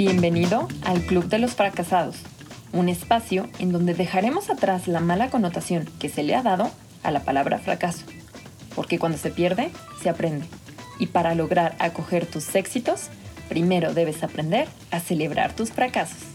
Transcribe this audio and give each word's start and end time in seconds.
Bienvenido 0.00 0.66
al 0.82 1.02
Club 1.02 1.26
de 1.26 1.38
los 1.38 1.56
Fracasados, 1.56 2.16
un 2.72 2.88
espacio 2.88 3.50
en 3.58 3.70
donde 3.70 3.92
dejaremos 3.92 4.48
atrás 4.48 4.88
la 4.88 5.00
mala 5.00 5.28
connotación 5.28 5.90
que 5.98 6.08
se 6.08 6.22
le 6.22 6.34
ha 6.34 6.42
dado 6.42 6.70
a 7.02 7.10
la 7.10 7.20
palabra 7.20 7.58
fracaso, 7.58 8.06
porque 8.74 8.98
cuando 8.98 9.18
se 9.18 9.28
pierde, 9.28 9.70
se 10.02 10.08
aprende. 10.08 10.46
Y 10.98 11.08
para 11.08 11.34
lograr 11.34 11.76
acoger 11.78 12.24
tus 12.24 12.54
éxitos, 12.54 13.08
primero 13.50 13.92
debes 13.92 14.22
aprender 14.22 14.68
a 14.90 15.00
celebrar 15.00 15.52
tus 15.52 15.70
fracasos. 15.70 16.29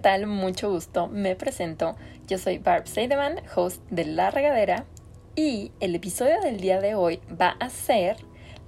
Tal? 0.00 0.26
Mucho 0.26 0.70
gusto. 0.70 1.06
Me 1.08 1.36
presento. 1.36 1.96
Yo 2.26 2.38
soy 2.38 2.58
Barb 2.58 2.88
Seideman, 2.88 3.40
host 3.54 3.82
de 3.90 4.04
La 4.04 4.30
Regadera, 4.30 4.84
y 5.36 5.72
el 5.80 5.94
episodio 5.94 6.40
del 6.40 6.60
día 6.60 6.80
de 6.80 6.94
hoy 6.94 7.20
va 7.40 7.56
a 7.60 7.70
ser 7.70 8.16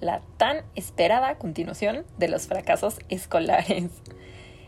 la 0.01 0.21
tan 0.37 0.63
esperada 0.75 1.37
continuación 1.37 2.05
de 2.19 2.29
los 2.29 2.47
fracasos 2.47 2.99
escolares. 3.09 3.91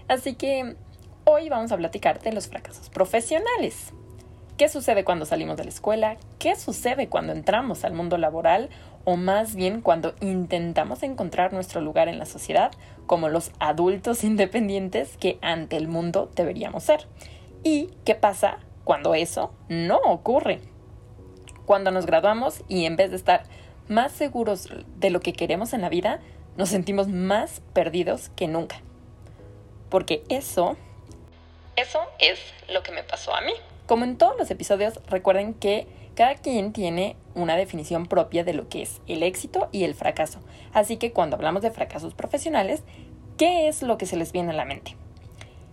Así 0.08 0.34
que 0.34 0.76
hoy 1.24 1.48
vamos 1.48 1.72
a 1.72 1.76
platicar 1.76 2.20
de 2.20 2.32
los 2.32 2.48
fracasos 2.48 2.90
profesionales. 2.90 3.92
¿Qué 4.56 4.68
sucede 4.68 5.02
cuando 5.02 5.26
salimos 5.26 5.56
de 5.56 5.64
la 5.64 5.70
escuela? 5.70 6.16
¿Qué 6.38 6.54
sucede 6.54 7.08
cuando 7.08 7.32
entramos 7.32 7.84
al 7.84 7.92
mundo 7.92 8.18
laboral? 8.18 8.70
O 9.02 9.16
más 9.16 9.56
bien 9.56 9.80
cuando 9.80 10.14
intentamos 10.20 11.02
encontrar 11.02 11.52
nuestro 11.52 11.80
lugar 11.80 12.06
en 12.06 12.20
la 12.20 12.24
sociedad 12.24 12.70
como 13.08 13.28
los 13.28 13.50
adultos 13.58 14.22
independientes 14.24 15.16
que 15.16 15.38
ante 15.42 15.76
el 15.76 15.88
mundo 15.88 16.30
deberíamos 16.36 16.84
ser. 16.84 17.08
¿Y 17.64 17.90
qué 18.04 18.14
pasa 18.14 18.58
cuando 18.84 19.16
eso 19.16 19.52
no 19.68 19.96
ocurre? 19.96 20.60
Cuando 21.66 21.90
nos 21.90 22.06
graduamos 22.06 22.62
y 22.68 22.84
en 22.84 22.94
vez 22.94 23.10
de 23.10 23.16
estar 23.16 23.42
más 23.88 24.12
seguros 24.12 24.68
de 24.98 25.10
lo 25.10 25.18
que 25.18 25.32
queremos 25.32 25.72
en 25.72 25.80
la 25.80 25.88
vida, 25.88 26.20
nos 26.56 26.68
sentimos 26.68 27.08
más 27.08 27.60
perdidos 27.72 28.28
que 28.36 28.46
nunca. 28.46 28.82
Porque 29.88 30.22
eso, 30.28 30.76
eso 31.74 31.98
es 32.20 32.38
lo 32.72 32.84
que 32.84 32.92
me 32.92 33.02
pasó 33.02 33.34
a 33.34 33.40
mí. 33.40 33.52
Como 33.86 34.04
en 34.04 34.16
todos 34.16 34.36
los 34.38 34.50
episodios, 34.50 35.00
recuerden 35.08 35.52
que 35.52 35.86
cada 36.14 36.36
quien 36.36 36.72
tiene 36.72 37.16
una 37.34 37.56
definición 37.56 38.06
propia 38.06 38.42
de 38.42 38.54
lo 38.54 38.68
que 38.68 38.82
es 38.82 39.02
el 39.06 39.22
éxito 39.22 39.68
y 39.72 39.84
el 39.84 39.94
fracaso. 39.94 40.40
Así 40.72 40.96
que 40.96 41.12
cuando 41.12 41.36
hablamos 41.36 41.62
de 41.62 41.70
fracasos 41.70 42.14
profesionales, 42.14 42.82
¿qué 43.36 43.68
es 43.68 43.82
lo 43.82 43.98
que 43.98 44.06
se 44.06 44.16
les 44.16 44.32
viene 44.32 44.52
a 44.52 44.54
la 44.54 44.64
mente? 44.64 44.96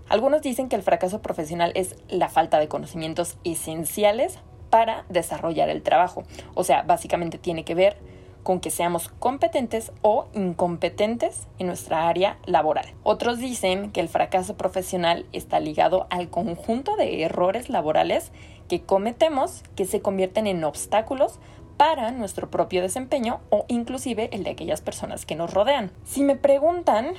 Algunos 0.09 0.41
dicen 0.41 0.67
que 0.67 0.75
el 0.75 0.83
fracaso 0.83 1.21
profesional 1.21 1.71
es 1.73 1.95
la 2.09 2.27
falta 2.27 2.59
de 2.59 2.67
conocimientos 2.67 3.37
esenciales 3.45 4.39
para 4.69 5.05
desarrollar 5.07 5.69
el 5.69 5.81
trabajo. 5.81 6.23
O 6.53 6.65
sea, 6.65 6.81
básicamente 6.81 7.37
tiene 7.37 7.63
que 7.63 7.75
ver 7.75 7.97
con 8.43 8.59
que 8.59 8.71
seamos 8.71 9.09
competentes 9.19 9.91
o 10.01 10.27
incompetentes 10.33 11.47
en 11.59 11.67
nuestra 11.67 12.07
área 12.07 12.37
laboral. 12.45 12.85
Otros 13.03 13.39
dicen 13.39 13.91
que 13.91 14.01
el 14.01 14.09
fracaso 14.09 14.57
profesional 14.57 15.25
está 15.31 15.59
ligado 15.59 16.07
al 16.09 16.29
conjunto 16.29 16.95
de 16.95 17.23
errores 17.23 17.69
laborales 17.69 18.31
que 18.67 18.81
cometemos 18.81 19.63
que 19.75 19.85
se 19.85 20.01
convierten 20.01 20.47
en 20.47 20.63
obstáculos 20.63 21.39
para 21.77 22.11
nuestro 22.11 22.49
propio 22.49 22.81
desempeño 22.81 23.41
o 23.49 23.65
inclusive 23.67 24.29
el 24.33 24.43
de 24.43 24.51
aquellas 24.51 24.81
personas 24.81 25.25
que 25.25 25.35
nos 25.35 25.53
rodean. 25.53 25.91
Si 26.05 26.23
me 26.23 26.35
preguntan, 26.35 27.13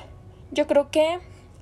yo 0.51 0.67
creo 0.67 0.91
que 0.91 1.19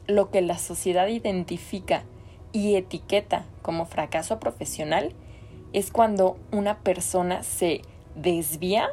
lo 0.06 0.30
que 0.30 0.42
la 0.42 0.58
sociedad 0.58 1.06
identifica 1.06 2.04
y 2.52 2.74
etiqueta 2.74 3.46
como 3.62 3.86
fracaso 3.86 4.38
profesional 4.38 5.14
es 5.72 5.90
cuando 5.90 6.36
una 6.52 6.78
persona 6.78 7.42
se 7.42 7.82
desvía 8.16 8.90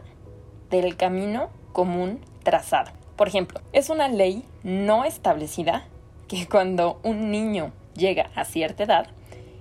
del 0.70 0.98
camino 0.98 1.50
común 1.74 2.20
trazado. 2.44 2.92
Por 3.16 3.28
ejemplo, 3.28 3.62
es 3.74 3.90
una 3.90 4.08
ley 4.08 4.44
no 4.64 5.06
establecida 5.06 5.86
que 6.28 6.48
cuando 6.48 7.00
un 7.04 7.32
niño 7.32 7.72
llega 7.96 8.30
a 8.36 8.46
cierta 8.46 8.84
edad, 8.84 9.08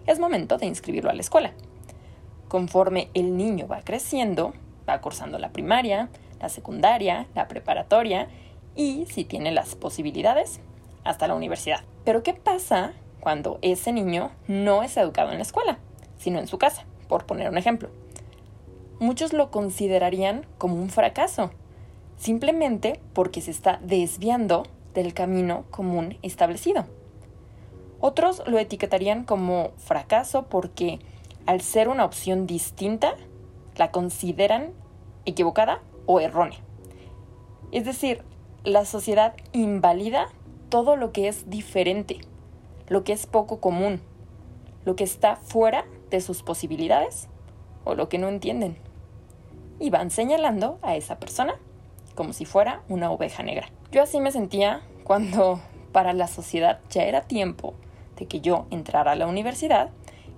es 0.06 0.18
momento 0.18 0.58
de 0.58 0.66
inscribirlo 0.66 1.10
a 1.10 1.14
la 1.14 1.20
escuela. 1.20 1.52
Conforme 2.48 3.08
el 3.14 3.36
niño 3.36 3.66
va 3.66 3.82
creciendo, 3.82 4.52
va 4.88 5.00
cursando 5.00 5.38
la 5.38 5.50
primaria, 5.50 6.08
la 6.40 6.48
secundaria, 6.48 7.26
la 7.34 7.48
preparatoria 7.48 8.28
y, 8.74 9.06
si 9.06 9.24
tiene 9.24 9.50
las 9.52 9.74
posibilidades, 9.74 10.60
hasta 11.02 11.28
la 11.28 11.34
universidad. 11.34 11.80
Pero 12.04 12.22
¿qué 12.22 12.34
pasa 12.34 12.92
cuando 13.20 13.58
ese 13.62 13.92
niño 13.92 14.30
no 14.48 14.82
es 14.82 14.96
educado 14.96 15.32
en 15.32 15.38
la 15.38 15.42
escuela, 15.42 15.78
sino 16.18 16.38
en 16.38 16.46
su 16.46 16.58
casa? 16.58 16.84
Por 17.08 17.26
poner 17.26 17.48
un 17.48 17.58
ejemplo 17.58 17.88
muchos 18.98 19.32
lo 19.32 19.50
considerarían 19.50 20.46
como 20.58 20.76
un 20.76 20.88
fracaso, 20.88 21.50
simplemente 22.16 23.00
porque 23.12 23.40
se 23.40 23.50
está 23.50 23.78
desviando 23.82 24.64
del 24.94 25.14
camino 25.14 25.64
común 25.70 26.18
establecido. 26.22 26.86
Otros 28.00 28.42
lo 28.46 28.58
etiquetarían 28.58 29.24
como 29.24 29.70
fracaso 29.76 30.46
porque 30.46 31.00
al 31.46 31.60
ser 31.60 31.88
una 31.88 32.04
opción 32.04 32.46
distinta, 32.46 33.14
la 33.76 33.90
consideran 33.90 34.72
equivocada 35.26 35.80
o 36.06 36.20
errónea. 36.20 36.58
Es 37.72 37.84
decir, 37.84 38.22
la 38.64 38.84
sociedad 38.84 39.34
invalida 39.52 40.28
todo 40.70 40.96
lo 40.96 41.12
que 41.12 41.28
es 41.28 41.48
diferente, 41.48 42.18
lo 42.88 43.04
que 43.04 43.12
es 43.12 43.26
poco 43.26 43.60
común, 43.60 44.00
lo 44.84 44.96
que 44.96 45.04
está 45.04 45.36
fuera 45.36 45.84
de 46.10 46.20
sus 46.20 46.42
posibilidades 46.42 47.28
o 47.84 47.94
lo 47.94 48.08
que 48.08 48.18
no 48.18 48.28
entienden 48.28 48.76
y 49.78 49.90
van 49.90 50.10
señalando 50.10 50.78
a 50.82 50.96
esa 50.96 51.18
persona 51.18 51.56
como 52.14 52.32
si 52.32 52.44
fuera 52.44 52.82
una 52.88 53.10
oveja 53.10 53.42
negra. 53.42 53.68
Yo 53.92 54.02
así 54.02 54.20
me 54.20 54.32
sentía 54.32 54.82
cuando 55.04 55.60
para 55.92 56.12
la 56.12 56.26
sociedad 56.26 56.80
ya 56.90 57.04
era 57.04 57.22
tiempo 57.22 57.74
de 58.16 58.26
que 58.26 58.40
yo 58.40 58.66
entrara 58.70 59.12
a 59.12 59.16
la 59.16 59.26
universidad 59.26 59.90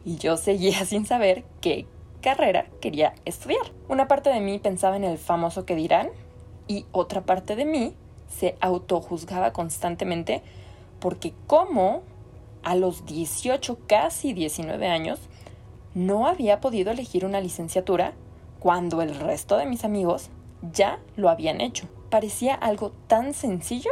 y 0.04 0.16
yo 0.16 0.36
seguía 0.36 0.84
sin 0.84 1.06
saber 1.06 1.44
qué 1.60 1.86
carrera 2.20 2.66
quería 2.80 3.14
estudiar. 3.24 3.72
Una 3.88 4.08
parte 4.08 4.30
de 4.30 4.40
mí 4.40 4.58
pensaba 4.58 4.96
en 4.96 5.04
el 5.04 5.18
famoso 5.18 5.64
que 5.64 5.76
dirán 5.76 6.10
y 6.66 6.84
otra 6.92 7.22
parte 7.22 7.56
de 7.56 7.64
mí 7.64 7.94
se 8.28 8.56
autojuzgaba 8.60 9.52
constantemente 9.52 10.42
porque 11.00 11.32
como 11.46 12.02
a 12.62 12.74
los 12.74 13.06
18, 13.06 13.78
casi 13.86 14.32
19 14.32 14.88
años, 14.88 15.20
no 15.94 16.26
había 16.26 16.60
podido 16.60 16.90
elegir 16.90 17.24
una 17.24 17.40
licenciatura 17.40 18.12
cuando 18.58 19.02
el 19.02 19.18
resto 19.18 19.56
de 19.56 19.66
mis 19.66 19.84
amigos 19.84 20.30
ya 20.72 20.98
lo 21.16 21.28
habían 21.28 21.60
hecho. 21.60 21.86
Parecía 22.10 22.54
algo 22.54 22.92
tan 23.06 23.34
sencillo 23.34 23.90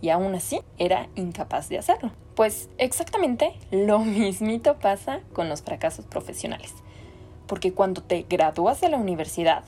y 0.00 0.10
aún 0.10 0.34
así 0.34 0.60
era 0.78 1.08
incapaz 1.14 1.68
de 1.68 1.78
hacerlo. 1.78 2.12
Pues 2.34 2.68
exactamente 2.78 3.54
lo 3.70 3.98
mismito 4.00 4.78
pasa 4.78 5.20
con 5.32 5.48
los 5.48 5.62
fracasos 5.62 6.06
profesionales. 6.06 6.72
Porque 7.46 7.72
cuando 7.72 8.02
te 8.02 8.24
gradúas 8.28 8.80
de 8.80 8.88
la 8.88 8.96
universidad, 8.96 9.64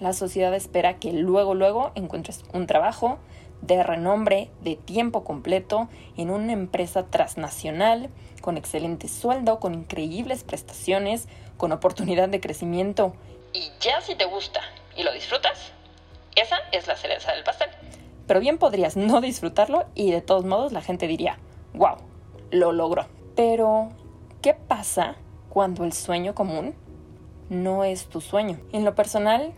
la 0.00 0.12
sociedad 0.12 0.54
espera 0.54 0.98
que 0.98 1.12
luego, 1.12 1.54
luego 1.54 1.92
encuentres 1.94 2.44
un 2.52 2.66
trabajo 2.66 3.18
de 3.62 3.82
renombre, 3.82 4.50
de 4.62 4.76
tiempo 4.76 5.24
completo, 5.24 5.88
en 6.16 6.30
una 6.30 6.52
empresa 6.52 7.06
transnacional, 7.06 8.10
con 8.40 8.56
excelente 8.56 9.08
sueldo, 9.08 9.58
con 9.60 9.74
increíbles 9.74 10.44
prestaciones, 10.44 11.26
con 11.56 11.72
oportunidad 11.72 12.28
de 12.28 12.40
crecimiento 12.40 13.14
y 13.56 13.72
ya 13.80 14.02
si 14.02 14.14
te 14.14 14.26
gusta 14.26 14.60
y 14.96 15.02
lo 15.02 15.12
disfrutas, 15.12 15.72
esa 16.34 16.56
es 16.72 16.86
la 16.86 16.96
cereza 16.96 17.32
del 17.32 17.42
pastel. 17.42 17.70
Pero 18.26 18.40
bien 18.40 18.58
podrías 18.58 18.96
no 18.96 19.20
disfrutarlo 19.20 19.86
y 19.94 20.10
de 20.10 20.20
todos 20.20 20.44
modos 20.44 20.72
la 20.72 20.82
gente 20.82 21.06
diría, 21.06 21.38
wow, 21.74 21.96
lo 22.50 22.72
logró. 22.72 23.06
Pero, 23.34 23.90
¿qué 24.42 24.54
pasa 24.54 25.16
cuando 25.48 25.84
el 25.84 25.92
sueño 25.92 26.34
común 26.34 26.74
no 27.48 27.84
es 27.84 28.06
tu 28.06 28.20
sueño? 28.20 28.58
En 28.72 28.84
lo 28.84 28.94
personal, 28.94 29.52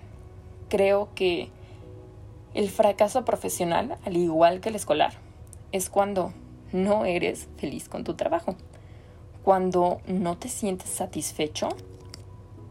creo 0.68 1.08
que 1.14 1.50
el 2.54 2.70
fracaso 2.70 3.24
profesional, 3.24 3.98
al 4.04 4.16
igual 4.16 4.60
que 4.60 4.68
el 4.68 4.76
escolar, 4.76 5.14
es 5.72 5.90
cuando 5.90 6.32
no 6.72 7.04
eres 7.04 7.48
feliz 7.56 7.88
con 7.88 8.04
tu 8.04 8.14
trabajo, 8.14 8.56
cuando 9.42 10.00
no 10.06 10.36
te 10.36 10.48
sientes 10.48 10.90
satisfecho 10.90 11.68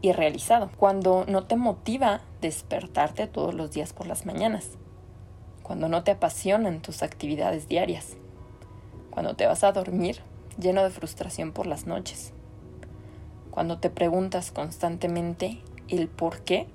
y 0.00 0.12
realizado, 0.12 0.70
cuando 0.76 1.24
no 1.26 1.44
te 1.44 1.56
motiva 1.56 2.20
despertarte 2.40 3.26
todos 3.26 3.54
los 3.54 3.72
días 3.72 3.92
por 3.92 4.06
las 4.06 4.26
mañanas, 4.26 4.70
cuando 5.62 5.88
no 5.88 6.04
te 6.04 6.12
apasionan 6.12 6.80
tus 6.80 7.02
actividades 7.02 7.68
diarias, 7.68 8.16
cuando 9.10 9.34
te 9.34 9.46
vas 9.46 9.64
a 9.64 9.72
dormir 9.72 10.20
lleno 10.58 10.84
de 10.84 10.90
frustración 10.90 11.52
por 11.52 11.66
las 11.66 11.86
noches, 11.86 12.32
cuando 13.50 13.78
te 13.78 13.90
preguntas 13.90 14.52
constantemente 14.52 15.60
el 15.88 16.08
por 16.08 16.42
qué 16.42 16.68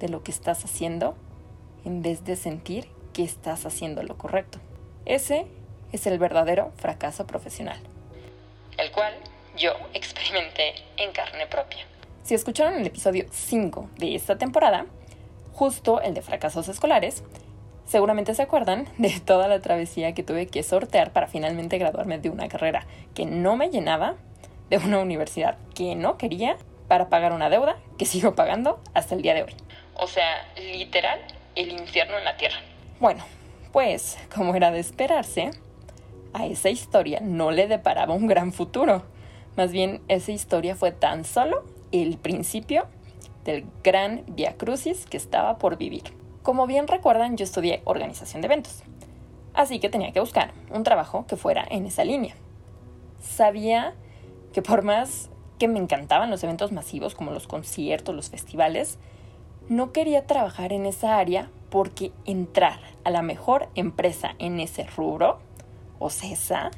de 0.00 0.08
lo 0.08 0.22
que 0.22 0.32
estás 0.32 0.64
haciendo 0.64 1.14
en 1.84 2.02
vez 2.02 2.24
de 2.24 2.36
sentir 2.36 2.88
que 3.12 3.22
estás 3.22 3.66
haciendo 3.66 4.02
lo 4.02 4.18
correcto. 4.18 4.58
Ese 5.04 5.46
es 5.92 6.06
el 6.06 6.18
verdadero 6.18 6.72
fracaso 6.76 7.26
profesional, 7.26 7.78
el 8.78 8.90
cual 8.90 9.14
yo 9.56 9.72
experimenté 9.92 10.74
en 10.96 11.12
carne 11.12 11.46
propia. 11.46 11.86
Si 12.24 12.32
escucharon 12.32 12.80
el 12.80 12.86
episodio 12.86 13.26
5 13.30 13.90
de 13.98 14.14
esta 14.14 14.38
temporada, 14.38 14.86
justo 15.52 16.00
el 16.00 16.14
de 16.14 16.22
fracasos 16.22 16.68
escolares, 16.68 17.22
seguramente 17.84 18.34
se 18.34 18.40
acuerdan 18.40 18.88
de 18.96 19.20
toda 19.20 19.46
la 19.46 19.60
travesía 19.60 20.14
que 20.14 20.22
tuve 20.22 20.46
que 20.46 20.62
sortear 20.62 21.12
para 21.12 21.26
finalmente 21.26 21.76
graduarme 21.76 22.18
de 22.18 22.30
una 22.30 22.48
carrera 22.48 22.86
que 23.14 23.26
no 23.26 23.56
me 23.56 23.68
llenaba, 23.68 24.14
de 24.70 24.78
una 24.78 25.00
universidad 25.00 25.58
que 25.74 25.96
no 25.96 26.16
quería, 26.16 26.56
para 26.88 27.10
pagar 27.10 27.34
una 27.34 27.50
deuda 27.50 27.76
que 27.98 28.06
sigo 28.06 28.34
pagando 28.34 28.80
hasta 28.94 29.14
el 29.14 29.20
día 29.20 29.34
de 29.34 29.42
hoy. 29.42 29.54
O 29.96 30.06
sea, 30.06 30.50
literal, 30.56 31.20
el 31.56 31.72
infierno 31.72 32.16
en 32.16 32.24
la 32.24 32.38
tierra. 32.38 32.56
Bueno, 33.00 33.22
pues, 33.70 34.16
como 34.34 34.54
era 34.54 34.70
de 34.70 34.80
esperarse, 34.80 35.50
a 36.32 36.46
esa 36.46 36.70
historia 36.70 37.20
no 37.20 37.50
le 37.50 37.68
deparaba 37.68 38.14
un 38.14 38.28
gran 38.28 38.54
futuro. 38.54 39.02
Más 39.58 39.72
bien, 39.72 40.00
esa 40.08 40.32
historia 40.32 40.74
fue 40.74 40.90
tan 40.90 41.26
solo 41.26 41.73
el 42.02 42.18
principio 42.18 42.86
del 43.44 43.66
gran 43.82 44.24
Via 44.28 44.56
Crucis 44.56 45.06
que 45.06 45.16
estaba 45.16 45.58
por 45.58 45.76
vivir. 45.76 46.02
Como 46.42 46.66
bien 46.66 46.88
recuerdan, 46.88 47.36
yo 47.36 47.44
estudié 47.44 47.82
organización 47.84 48.42
de 48.42 48.46
eventos, 48.46 48.82
así 49.54 49.78
que 49.78 49.88
tenía 49.88 50.12
que 50.12 50.20
buscar 50.20 50.52
un 50.72 50.82
trabajo 50.82 51.26
que 51.26 51.36
fuera 51.36 51.64
en 51.70 51.86
esa 51.86 52.04
línea. 52.04 52.34
Sabía 53.22 53.94
que 54.52 54.60
por 54.60 54.82
más 54.82 55.30
que 55.58 55.68
me 55.68 55.78
encantaban 55.78 56.30
los 56.30 56.42
eventos 56.42 56.72
masivos 56.72 57.14
como 57.14 57.30
los 57.30 57.46
conciertos, 57.46 58.14
los 58.14 58.28
festivales, 58.28 58.98
no 59.68 59.92
quería 59.92 60.26
trabajar 60.26 60.72
en 60.72 60.86
esa 60.86 61.16
área 61.16 61.50
porque 61.70 62.12
entrar 62.24 62.80
a 63.04 63.10
la 63.10 63.22
mejor 63.22 63.68
empresa 63.74 64.34
en 64.38 64.60
ese 64.60 64.84
rubro, 64.84 65.38
o 65.98 66.10
CESA, 66.10 66.70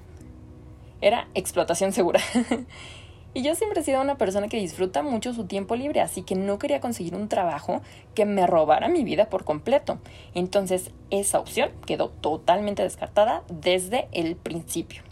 era 1.00 1.28
explotación 1.34 1.92
segura. 1.92 2.20
y 3.36 3.42
yo 3.42 3.54
siempre 3.54 3.82
he 3.82 3.84
sido 3.84 4.00
una 4.00 4.16
persona 4.16 4.48
que 4.48 4.56
disfruta 4.56 5.02
mucho 5.02 5.34
su 5.34 5.44
tiempo 5.44 5.76
libre, 5.76 6.00
así 6.00 6.22
que 6.22 6.34
no 6.34 6.58
quería 6.58 6.80
conseguir 6.80 7.14
un 7.14 7.28
trabajo 7.28 7.82
que 8.14 8.24
me 8.24 8.46
robara 8.46 8.88
mi 8.88 9.04
vida 9.04 9.28
por 9.28 9.44
completo. 9.44 9.98
Entonces 10.32 10.90
esa 11.10 11.38
opción 11.38 11.70
quedó 11.84 12.08
totalmente 12.08 12.82
descartada 12.82 13.42
desde 13.50 14.08
el 14.12 14.36
principio. 14.36 15.02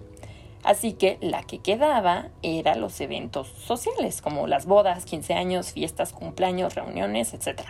Así 0.63 0.95
que 0.95 1.19
la 1.21 1.43
que 1.43 1.59
quedaba 1.59 2.31
era 2.41 2.77
los 2.77 2.99
eventos 3.03 3.49
sociales, 3.49 4.23
como 4.23 4.47
las 4.47 4.65
bodas, 4.65 5.05
15 5.05 5.35
años, 5.35 5.75
fiestas, 5.75 6.15
cumpleaños, 6.15 6.75
reuniones, 6.75 7.35
etc. 7.35 7.61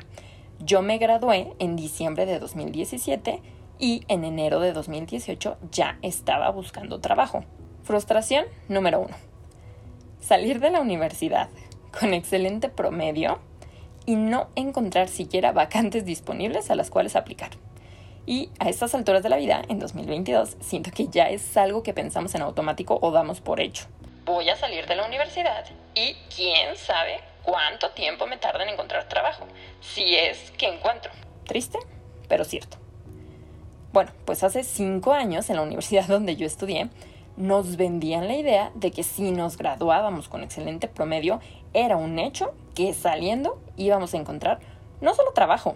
Yo 0.60 0.82
me 0.82 0.98
gradué 0.98 1.52
en 1.58 1.74
diciembre 1.74 2.26
de 2.26 2.38
2017 2.38 3.42
y 3.80 4.04
en 4.06 4.22
enero 4.22 4.60
de 4.60 4.72
2018 4.72 5.56
ya 5.72 5.98
estaba 6.02 6.48
buscando 6.50 7.00
trabajo. 7.00 7.42
Frustración 7.82 8.44
número 8.68 9.00
uno. 9.00 9.33
Salir 10.26 10.58
de 10.58 10.70
la 10.70 10.80
universidad 10.80 11.50
con 12.00 12.14
excelente 12.14 12.70
promedio 12.70 13.40
y 14.06 14.16
no 14.16 14.48
encontrar 14.56 15.08
siquiera 15.08 15.52
vacantes 15.52 16.06
disponibles 16.06 16.70
a 16.70 16.76
las 16.76 16.88
cuales 16.88 17.14
aplicar. 17.14 17.50
Y 18.24 18.48
a 18.58 18.70
estas 18.70 18.94
alturas 18.94 19.22
de 19.22 19.28
la 19.28 19.36
vida, 19.36 19.60
en 19.68 19.78
2022, 19.78 20.56
siento 20.60 20.92
que 20.92 21.08
ya 21.08 21.28
es 21.28 21.58
algo 21.58 21.82
que 21.82 21.92
pensamos 21.92 22.34
en 22.34 22.40
automático 22.40 22.98
o 23.02 23.10
damos 23.10 23.42
por 23.42 23.60
hecho. 23.60 23.84
Voy 24.24 24.48
a 24.48 24.56
salir 24.56 24.86
de 24.86 24.96
la 24.96 25.06
universidad 25.06 25.66
y 25.94 26.14
quién 26.34 26.74
sabe 26.74 27.20
cuánto 27.42 27.90
tiempo 27.90 28.26
me 28.26 28.38
tarda 28.38 28.62
en 28.62 28.70
encontrar 28.70 29.06
trabajo, 29.10 29.46
si 29.82 30.14
es 30.14 30.50
que 30.52 30.68
encuentro. 30.68 31.12
Triste, 31.46 31.78
pero 32.28 32.44
cierto. 32.44 32.78
Bueno, 33.92 34.10
pues 34.24 34.42
hace 34.42 34.64
cinco 34.64 35.12
años 35.12 35.50
en 35.50 35.56
la 35.56 35.62
universidad 35.62 36.04
donde 36.08 36.34
yo 36.36 36.46
estudié, 36.46 36.88
nos 37.36 37.76
vendían 37.76 38.28
la 38.28 38.36
idea 38.36 38.70
de 38.74 38.90
que 38.90 39.02
si 39.02 39.30
nos 39.30 39.56
graduábamos 39.56 40.28
con 40.28 40.42
excelente 40.42 40.88
promedio, 40.88 41.40
era 41.72 41.96
un 41.96 42.18
hecho 42.18 42.54
que 42.74 42.94
saliendo 42.94 43.60
íbamos 43.76 44.14
a 44.14 44.18
encontrar 44.18 44.60
no 45.00 45.14
solo 45.14 45.32
trabajo, 45.32 45.74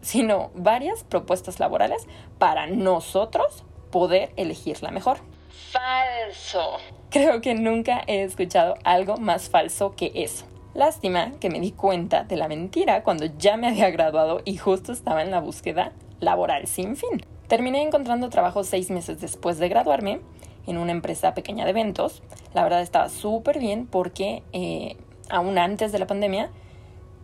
sino 0.00 0.50
varias 0.54 1.04
propuestas 1.04 1.60
laborales 1.60 2.06
para 2.38 2.66
nosotros 2.66 3.64
poder 3.90 4.32
elegir 4.36 4.82
la 4.82 4.90
mejor. 4.90 5.18
Falso. 5.70 6.78
Creo 7.10 7.40
que 7.40 7.54
nunca 7.54 8.02
he 8.06 8.22
escuchado 8.22 8.74
algo 8.84 9.16
más 9.16 9.48
falso 9.48 9.94
que 9.96 10.12
eso. 10.14 10.44
Lástima 10.74 11.32
que 11.40 11.48
me 11.48 11.60
di 11.60 11.72
cuenta 11.72 12.24
de 12.24 12.36
la 12.36 12.48
mentira 12.48 13.02
cuando 13.02 13.24
ya 13.38 13.56
me 13.56 13.68
había 13.68 13.90
graduado 13.90 14.42
y 14.44 14.58
justo 14.58 14.92
estaba 14.92 15.22
en 15.22 15.30
la 15.30 15.40
búsqueda 15.40 15.92
laboral 16.20 16.66
sin 16.66 16.96
fin. 16.96 17.24
Terminé 17.48 17.82
encontrando 17.82 18.28
trabajo 18.28 18.64
seis 18.64 18.90
meses 18.90 19.20
después 19.20 19.58
de 19.58 19.68
graduarme 19.68 20.20
en 20.66 20.78
una 20.78 20.92
empresa 20.92 21.34
pequeña 21.34 21.64
de 21.64 21.70
eventos. 21.70 22.22
La 22.54 22.62
verdad 22.62 22.82
estaba 22.82 23.08
súper 23.08 23.58
bien 23.58 23.86
porque 23.86 24.42
eh, 24.52 24.96
aún 25.28 25.58
antes 25.58 25.92
de 25.92 25.98
la 25.98 26.06
pandemia 26.06 26.50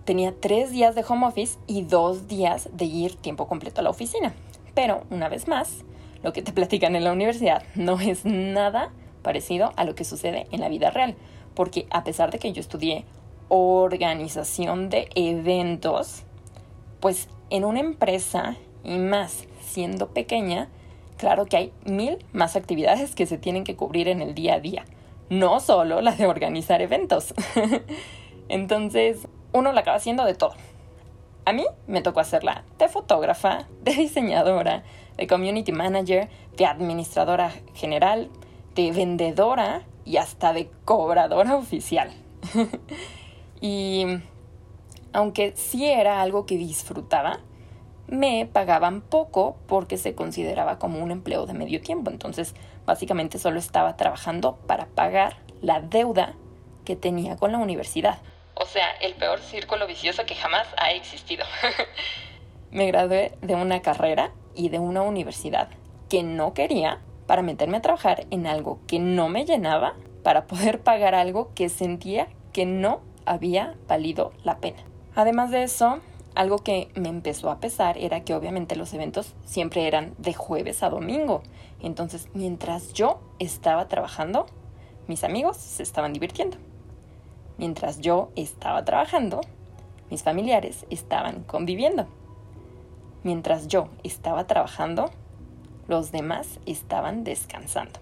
tenía 0.04 0.34
tres 0.38 0.70
días 0.70 0.94
de 0.94 1.04
home 1.06 1.26
office 1.26 1.58
y 1.66 1.82
dos 1.82 2.28
días 2.28 2.68
de 2.72 2.84
ir 2.84 3.16
tiempo 3.16 3.46
completo 3.46 3.80
a 3.80 3.84
la 3.84 3.90
oficina. 3.90 4.34
Pero, 4.74 5.04
una 5.10 5.28
vez 5.28 5.48
más, 5.48 5.84
lo 6.22 6.32
que 6.32 6.42
te 6.42 6.52
platican 6.54 6.96
en 6.96 7.04
la 7.04 7.12
universidad 7.12 7.62
no 7.74 8.00
es 8.00 8.24
nada 8.24 8.90
parecido 9.22 9.72
a 9.76 9.84
lo 9.84 9.94
que 9.94 10.04
sucede 10.04 10.46
en 10.50 10.60
la 10.60 10.68
vida 10.68 10.90
real. 10.90 11.14
Porque 11.54 11.86
a 11.90 12.04
pesar 12.04 12.30
de 12.30 12.38
que 12.38 12.52
yo 12.52 12.60
estudié 12.60 13.04
organización 13.48 14.88
de 14.88 15.08
eventos, 15.14 16.22
pues 17.00 17.28
en 17.50 17.64
una 17.64 17.80
empresa 17.80 18.56
y 18.82 18.98
más 18.98 19.44
siendo 19.60 20.08
pequeña, 20.08 20.68
claro 21.22 21.46
que 21.46 21.56
hay 21.56 21.72
mil 21.84 22.18
más 22.32 22.56
actividades 22.56 23.14
que 23.14 23.26
se 23.26 23.38
tienen 23.38 23.62
que 23.62 23.76
cubrir 23.76 24.08
en 24.08 24.20
el 24.20 24.34
día 24.34 24.54
a 24.54 24.60
día, 24.60 24.84
no 25.30 25.60
solo 25.60 26.00
la 26.00 26.16
de 26.16 26.26
organizar 26.26 26.82
eventos. 26.82 27.32
Entonces, 28.48 29.28
uno 29.52 29.70
la 29.70 29.82
acaba 29.82 29.98
haciendo 29.98 30.24
de 30.24 30.34
todo. 30.34 30.54
A 31.44 31.52
mí 31.52 31.64
me 31.86 32.02
tocó 32.02 32.18
hacerla 32.18 32.64
de 32.76 32.88
fotógrafa, 32.88 33.68
de 33.82 33.92
diseñadora, 33.94 34.82
de 35.16 35.28
community 35.28 35.70
manager, 35.70 36.28
de 36.56 36.66
administradora 36.66 37.52
general, 37.72 38.28
de 38.74 38.90
vendedora 38.90 39.82
y 40.04 40.16
hasta 40.16 40.52
de 40.52 40.68
cobradora 40.84 41.54
oficial. 41.54 42.10
y 43.60 44.06
aunque 45.12 45.52
sí 45.54 45.86
era 45.86 46.20
algo 46.20 46.46
que 46.46 46.56
disfrutaba, 46.56 47.38
me 48.06 48.48
pagaban 48.52 49.00
poco 49.00 49.56
porque 49.66 49.96
se 49.96 50.14
consideraba 50.14 50.78
como 50.78 51.02
un 51.02 51.10
empleo 51.10 51.46
de 51.46 51.54
medio 51.54 51.80
tiempo. 51.80 52.10
Entonces, 52.10 52.54
básicamente 52.86 53.38
solo 53.38 53.58
estaba 53.58 53.96
trabajando 53.96 54.56
para 54.66 54.86
pagar 54.86 55.36
la 55.60 55.80
deuda 55.80 56.34
que 56.84 56.96
tenía 56.96 57.36
con 57.36 57.52
la 57.52 57.58
universidad. 57.58 58.18
O 58.54 58.66
sea, 58.66 58.90
el 59.00 59.14
peor 59.14 59.40
círculo 59.40 59.86
vicioso 59.86 60.26
que 60.26 60.34
jamás 60.34 60.66
ha 60.76 60.92
existido. 60.92 61.44
me 62.70 62.86
gradué 62.86 63.32
de 63.40 63.54
una 63.54 63.80
carrera 63.82 64.32
y 64.54 64.68
de 64.68 64.78
una 64.78 65.02
universidad 65.02 65.68
que 66.08 66.22
no 66.22 66.52
quería 66.54 67.00
para 67.26 67.42
meterme 67.42 67.78
a 67.78 67.82
trabajar 67.82 68.26
en 68.30 68.46
algo 68.46 68.80
que 68.86 68.98
no 68.98 69.28
me 69.28 69.44
llenaba 69.44 69.94
para 70.22 70.46
poder 70.46 70.80
pagar 70.80 71.14
algo 71.14 71.52
que 71.54 71.68
sentía 71.68 72.28
que 72.52 72.66
no 72.66 73.00
había 73.24 73.74
valido 73.88 74.32
la 74.44 74.58
pena. 74.58 74.78
Además 75.14 75.50
de 75.50 75.62
eso, 75.62 76.00
algo 76.34 76.58
que 76.58 76.88
me 76.94 77.08
empezó 77.08 77.50
a 77.50 77.60
pesar 77.60 77.98
era 77.98 78.24
que 78.24 78.34
obviamente 78.34 78.76
los 78.76 78.94
eventos 78.94 79.34
siempre 79.44 79.86
eran 79.86 80.14
de 80.18 80.32
jueves 80.32 80.82
a 80.82 80.90
domingo. 80.90 81.42
Entonces, 81.80 82.28
mientras 82.32 82.92
yo 82.92 83.20
estaba 83.38 83.88
trabajando, 83.88 84.46
mis 85.08 85.24
amigos 85.24 85.56
se 85.56 85.82
estaban 85.82 86.12
divirtiendo. 86.12 86.56
Mientras 87.58 88.00
yo 88.00 88.30
estaba 88.34 88.84
trabajando, 88.84 89.40
mis 90.10 90.22
familiares 90.22 90.86
estaban 90.90 91.42
conviviendo. 91.42 92.06
Mientras 93.24 93.68
yo 93.68 93.88
estaba 94.02 94.46
trabajando, 94.46 95.10
los 95.86 96.12
demás 96.12 96.60
estaban 96.66 97.24
descansando. 97.24 98.00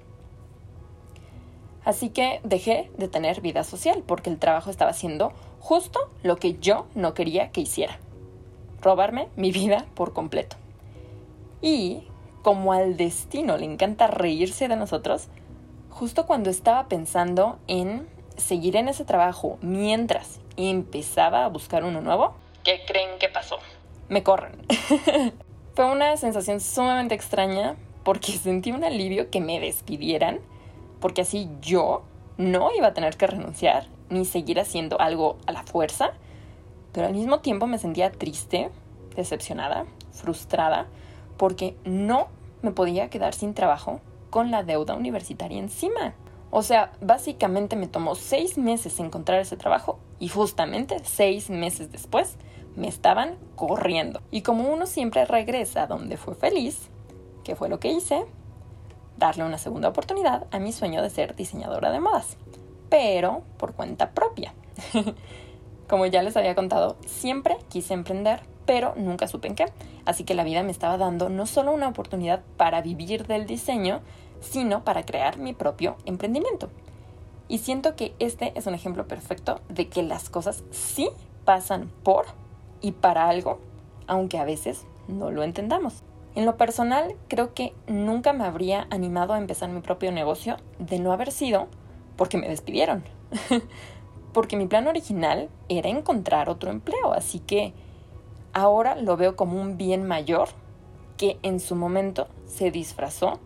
Así 1.84 2.10
que 2.10 2.40
dejé 2.44 2.90
de 2.96 3.08
tener 3.08 3.40
vida 3.40 3.64
social 3.64 4.04
porque 4.06 4.30
el 4.30 4.38
trabajo 4.38 4.70
estaba 4.70 4.90
haciendo 4.90 5.32
justo 5.58 5.98
lo 6.22 6.36
que 6.36 6.58
yo 6.58 6.86
no 6.94 7.14
quería 7.14 7.50
que 7.50 7.62
hiciera 7.62 7.98
robarme 8.80 9.28
mi 9.36 9.52
vida 9.52 9.86
por 9.94 10.12
completo. 10.12 10.56
Y 11.60 12.04
como 12.42 12.72
al 12.72 12.96
destino 12.96 13.56
le 13.56 13.66
encanta 13.66 14.06
reírse 14.06 14.68
de 14.68 14.76
nosotros, 14.76 15.28
justo 15.90 16.26
cuando 16.26 16.50
estaba 16.50 16.88
pensando 16.88 17.58
en 17.66 18.08
seguir 18.36 18.76
en 18.76 18.88
ese 18.88 19.04
trabajo 19.04 19.58
mientras 19.60 20.40
empezaba 20.56 21.44
a 21.44 21.48
buscar 21.48 21.84
uno 21.84 22.00
nuevo, 22.00 22.34
¿qué 22.64 22.80
creen 22.86 23.18
que 23.18 23.28
pasó? 23.28 23.58
Me 24.08 24.22
corren. 24.22 24.52
Fue 25.74 25.84
una 25.84 26.16
sensación 26.16 26.60
sumamente 26.60 27.14
extraña 27.14 27.76
porque 28.02 28.32
sentí 28.32 28.72
un 28.72 28.84
alivio 28.84 29.30
que 29.30 29.40
me 29.40 29.60
despidieran, 29.60 30.40
porque 31.00 31.22
así 31.22 31.48
yo 31.60 32.02
no 32.38 32.70
iba 32.76 32.88
a 32.88 32.94
tener 32.94 33.16
que 33.16 33.26
renunciar 33.26 33.86
ni 34.08 34.24
seguir 34.24 34.58
haciendo 34.58 35.00
algo 35.00 35.38
a 35.46 35.52
la 35.52 35.62
fuerza, 35.62 36.12
pero 36.92 37.06
al 37.06 37.14
mismo 37.14 37.40
tiempo 37.40 37.66
me 37.66 37.78
sentía 37.78 38.10
triste, 38.10 38.70
decepcionada, 39.16 39.86
frustrada, 40.12 40.86
porque 41.36 41.76
no 41.84 42.28
me 42.62 42.72
podía 42.72 43.10
quedar 43.10 43.34
sin 43.34 43.54
trabajo 43.54 44.00
con 44.30 44.50
la 44.50 44.62
deuda 44.62 44.94
universitaria 44.94 45.58
encima. 45.58 46.14
O 46.50 46.62
sea, 46.62 46.92
básicamente 47.00 47.76
me 47.76 47.86
tomó 47.86 48.14
seis 48.14 48.58
meses 48.58 48.98
encontrar 48.98 49.40
ese 49.40 49.56
trabajo 49.56 49.98
y 50.18 50.28
justamente 50.28 50.98
seis 51.04 51.48
meses 51.48 51.92
después 51.92 52.36
me 52.76 52.88
estaban 52.88 53.36
corriendo. 53.56 54.20
Y 54.30 54.42
como 54.42 54.68
uno 54.68 54.86
siempre 54.86 55.24
regresa 55.24 55.86
donde 55.86 56.16
fue 56.16 56.34
feliz, 56.34 56.88
¿qué 57.44 57.54
fue 57.54 57.68
lo 57.68 57.78
que 57.78 57.92
hice? 57.92 58.24
Darle 59.16 59.44
una 59.44 59.58
segunda 59.58 59.88
oportunidad 59.88 60.46
a 60.50 60.58
mi 60.58 60.72
sueño 60.72 61.02
de 61.02 61.10
ser 61.10 61.36
diseñadora 61.36 61.90
de 61.90 62.00
modas, 62.00 62.36
pero 62.88 63.42
por 63.56 63.74
cuenta 63.74 64.10
propia. 64.10 64.52
como 65.90 66.06
ya 66.06 66.22
les 66.22 66.36
había 66.36 66.54
contado, 66.54 66.96
siempre 67.04 67.56
quise 67.68 67.94
emprender, 67.94 68.40
pero 68.64 68.94
nunca 68.96 69.26
supe 69.26 69.48
en 69.48 69.56
qué. 69.56 69.66
Así 70.04 70.22
que 70.22 70.34
la 70.34 70.44
vida 70.44 70.62
me 70.62 70.70
estaba 70.70 70.96
dando 70.96 71.28
no 71.28 71.46
solo 71.46 71.72
una 71.72 71.88
oportunidad 71.88 72.42
para 72.56 72.80
vivir 72.80 73.26
del 73.26 73.44
diseño, 73.44 74.00
sino 74.40 74.84
para 74.84 75.02
crear 75.02 75.38
mi 75.38 75.52
propio 75.52 75.96
emprendimiento. 76.04 76.70
Y 77.48 77.58
siento 77.58 77.96
que 77.96 78.14
este 78.20 78.52
es 78.54 78.68
un 78.68 78.74
ejemplo 78.74 79.08
perfecto 79.08 79.60
de 79.68 79.88
que 79.88 80.04
las 80.04 80.30
cosas 80.30 80.62
sí 80.70 81.10
pasan 81.44 81.90
por 82.04 82.26
y 82.80 82.92
para 82.92 83.28
algo, 83.28 83.58
aunque 84.06 84.38
a 84.38 84.44
veces 84.44 84.84
no 85.08 85.32
lo 85.32 85.42
entendamos. 85.42 86.04
En 86.36 86.46
lo 86.46 86.56
personal, 86.56 87.16
creo 87.26 87.52
que 87.52 87.74
nunca 87.88 88.32
me 88.32 88.44
habría 88.44 88.86
animado 88.90 89.32
a 89.32 89.38
empezar 89.38 89.68
mi 89.70 89.80
propio 89.80 90.12
negocio 90.12 90.56
de 90.78 91.00
no 91.00 91.12
haber 91.12 91.32
sido 91.32 91.66
porque 92.14 92.38
me 92.38 92.48
despidieron. 92.48 93.02
porque 94.32 94.56
mi 94.56 94.66
plan 94.66 94.86
original 94.86 95.48
era 95.68 95.88
encontrar 95.88 96.48
otro 96.48 96.70
empleo, 96.70 97.12
así 97.12 97.40
que 97.40 97.72
ahora 98.52 98.96
lo 98.96 99.16
veo 99.16 99.36
como 99.36 99.60
un 99.60 99.76
bien 99.76 100.06
mayor 100.06 100.48
que 101.16 101.38
en 101.42 101.60
su 101.60 101.76
momento 101.76 102.28
se 102.46 102.70
disfrazó 102.70 103.38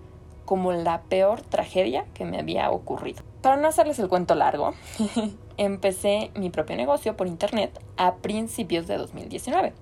como 0.44 0.72
la 0.72 1.02
peor 1.02 1.40
tragedia 1.40 2.04
que 2.14 2.24
me 2.24 2.38
había 2.38 2.70
ocurrido. 2.70 3.22
Para 3.40 3.56
no 3.56 3.68
hacerles 3.68 3.98
el 3.98 4.08
cuento 4.08 4.34
largo, 4.34 4.74
empecé 5.56 6.30
mi 6.34 6.50
propio 6.50 6.76
negocio 6.76 7.16
por 7.16 7.26
internet 7.26 7.78
a 7.96 8.16
principios 8.16 8.86
de 8.86 8.96
2019, 8.96 9.72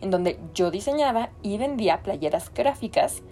en 0.00 0.10
donde 0.10 0.38
yo 0.54 0.70
diseñaba 0.70 1.30
y 1.42 1.58
vendía 1.58 2.02
playeras 2.02 2.52
gráficas 2.52 3.22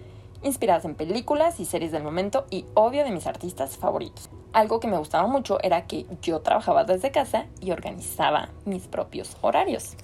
inspiradas 0.43 0.85
en 0.85 0.95
películas 0.95 1.59
y 1.59 1.65
series 1.65 1.91
del 1.91 2.03
momento 2.03 2.45
y 2.49 2.65
obvio 2.73 3.03
de 3.03 3.11
mis 3.11 3.27
artistas 3.27 3.77
favoritos. 3.77 4.29
Algo 4.53 4.79
que 4.79 4.87
me 4.87 4.97
gustaba 4.97 5.27
mucho 5.27 5.59
era 5.61 5.85
que 5.85 6.05
yo 6.21 6.39
trabajaba 6.41 6.83
desde 6.83 7.11
casa 7.11 7.45
y 7.61 7.71
organizaba 7.71 8.49
mis 8.65 8.87
propios 8.87 9.37
horarios. 9.41 9.95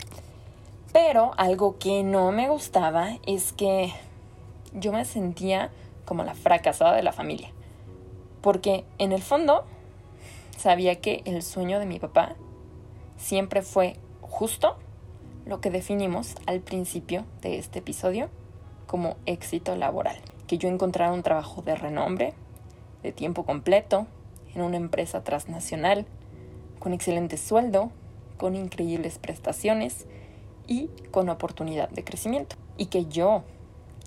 Pero 0.93 1.31
algo 1.37 1.77
que 1.77 2.03
no 2.03 2.31
me 2.31 2.49
gustaba 2.49 3.17
es 3.25 3.53
que 3.53 3.91
yo 4.73 4.91
me 4.91 5.05
sentía 5.05 5.71
como 6.05 6.23
la 6.23 6.35
fracasada 6.35 6.95
de 6.95 7.03
la 7.03 7.11
familia. 7.11 7.51
Porque 8.41 8.85
en 8.97 9.11
el 9.11 9.21
fondo 9.21 9.65
sabía 10.57 11.01
que 11.01 11.21
el 11.25 11.41
sueño 11.43 11.79
de 11.79 11.85
mi 11.85 11.99
papá 11.99 12.35
siempre 13.17 13.61
fue 13.61 13.97
justo 14.21 14.77
lo 15.45 15.61
que 15.61 15.69
definimos 15.69 16.35
al 16.45 16.61
principio 16.61 17.25
de 17.41 17.57
este 17.57 17.79
episodio 17.79 18.29
como 18.85 19.15
éxito 19.25 19.75
laboral. 19.75 20.17
Que 20.47 20.57
yo 20.57 20.69
encontrara 20.69 21.13
un 21.13 21.23
trabajo 21.23 21.61
de 21.61 21.75
renombre, 21.75 22.33
de 23.03 23.11
tiempo 23.11 23.43
completo, 23.43 24.07
en 24.53 24.61
una 24.61 24.77
empresa 24.77 25.23
transnacional, 25.23 26.05
con 26.79 26.93
excelente 26.93 27.37
sueldo, 27.37 27.91
con 28.37 28.55
increíbles 28.55 29.19
prestaciones 29.19 30.05
y 30.67 30.89
con 31.11 31.29
oportunidad 31.29 31.89
de 31.89 32.03
crecimiento. 32.03 32.55
Y 32.77 32.87
que 32.87 33.05
yo, 33.05 33.43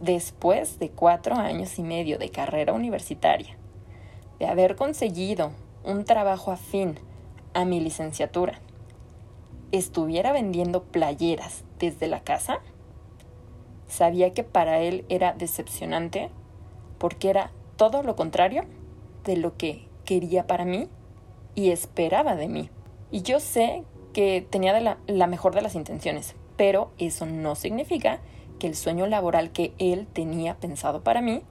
después 0.00 0.78
de 0.78 0.90
cuatro 0.90 1.36
años 1.36 1.78
y 1.78 1.82
medio 1.82 2.18
de 2.18 2.30
carrera 2.30 2.72
universitaria, 2.72 3.56
de 4.38 4.46
haber 4.46 4.76
conseguido 4.76 5.50
un 5.84 6.04
trabajo 6.04 6.52
afín 6.52 6.98
a 7.54 7.64
mi 7.64 7.80
licenciatura, 7.80 8.60
estuviera 9.72 10.32
vendiendo 10.32 10.82
playeras 10.82 11.64
desde 11.78 12.06
la 12.06 12.20
casa, 12.20 12.60
sabía 13.88 14.32
que 14.32 14.44
para 14.44 14.80
él 14.80 15.04
era 15.08 15.32
decepcionante 15.32 16.30
porque 16.98 17.30
era 17.30 17.50
todo 17.76 18.02
lo 18.02 18.16
contrario 18.16 18.64
de 19.24 19.36
lo 19.36 19.56
que 19.56 19.88
quería 20.04 20.46
para 20.46 20.64
mí 20.64 20.88
y 21.54 21.70
esperaba 21.70 22.36
de 22.36 22.48
mí. 22.48 22.70
Y 23.10 23.22
yo 23.22 23.40
sé 23.40 23.84
que 24.12 24.46
tenía 24.48 24.78
la, 25.06 25.26
mejor 25.26 25.54
de 25.54 25.62
las 25.62 25.74
intenciones, 25.74 26.34
pero 26.56 26.90
eso 26.98 27.26
no 27.26 27.54
significa 27.54 28.20
que 28.58 28.66
el 28.66 28.74
sueño 28.74 29.06
laboral 29.06 29.50
que 29.50 29.72
él 29.78 30.06
tenía 30.12 30.56
pensado 30.56 31.02
para 31.02 31.20
mí 31.20 31.42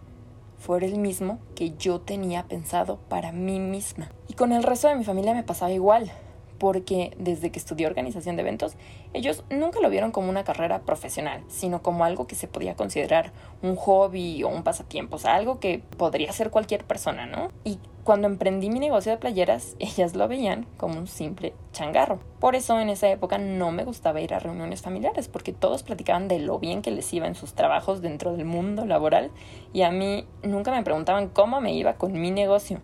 fuera 0.57 0.85
el 0.85 0.97
mismo 0.97 1.39
que 1.55 1.71
yo 1.77 2.01
tenía 2.01 2.43
pensado 2.43 2.97
para 3.09 3.31
mí 3.31 3.59
misma. 3.59 4.11
Y 4.27 4.33
con 4.33 4.51
el 4.51 4.63
resto 4.63 4.87
de 4.87 4.95
mi 4.95 5.03
familia 5.03 5.33
me 5.33 5.43
pasaba 5.43 5.71
igual, 5.71 6.11
porque 6.57 7.15
desde 7.17 7.51
que 7.51 7.59
estudié 7.59 7.87
organización 7.87 8.35
de 8.35 8.41
eventos, 8.41 8.75
ellos 9.13 9.43
nunca 9.49 9.79
lo 9.79 9.89
vieron 9.89 10.11
como 10.11 10.29
una 10.29 10.43
carrera 10.43 10.81
profesional, 10.81 11.43
sino 11.47 11.81
como 11.81 12.03
algo 12.03 12.27
que 12.27 12.35
se 12.35 12.47
podía 12.47 12.75
considerar 12.75 13.31
un 13.61 13.75
hobby 13.75 14.43
o 14.43 14.49
un 14.49 14.63
pasatiempo, 14.63 15.17
o 15.17 15.19
sea, 15.19 15.35
algo 15.35 15.59
que 15.59 15.81
podría 15.97 16.31
ser 16.31 16.49
cualquier 16.49 16.83
persona, 16.83 17.25
¿no? 17.25 17.51
Y 17.63 17.79
cuando 18.07 18.27
emprendí 18.27 18.69
mi 18.69 18.79
negocio 18.79 19.11
de 19.11 19.17
playeras, 19.17 19.75
ellas 19.79 20.15
lo 20.15 20.29
veían 20.29 20.65
como 20.77 20.97
un 20.97 21.07
simple 21.07 21.53
changarro. 21.73 22.19
Por 22.39 22.55
eso 22.55 22.79
en 22.79 22.87
esa 22.87 23.09
época 23.09 23.37
no 23.37 23.73
me 23.73 23.83
gustaba 23.83 24.21
ir 24.21 24.33
a 24.33 24.39
reuniones 24.39 24.81
familiares, 24.81 25.27
porque 25.27 25.51
todos 25.51 25.83
platicaban 25.83 26.29
de 26.29 26.39
lo 26.39 26.57
bien 26.57 26.81
que 26.81 26.91
les 26.91 27.11
iba 27.13 27.27
en 27.27 27.35
sus 27.35 27.53
trabajos 27.53 28.01
dentro 28.01 28.31
del 28.31 28.45
mundo 28.45 28.85
laboral 28.85 29.29
y 29.73 29.81
a 29.81 29.91
mí 29.91 30.25
nunca 30.41 30.71
me 30.71 30.83
preguntaban 30.83 31.27
cómo 31.27 31.59
me 31.59 31.73
iba 31.73 31.95
con 31.95 32.13
mi 32.13 32.31
negocio. 32.31 32.79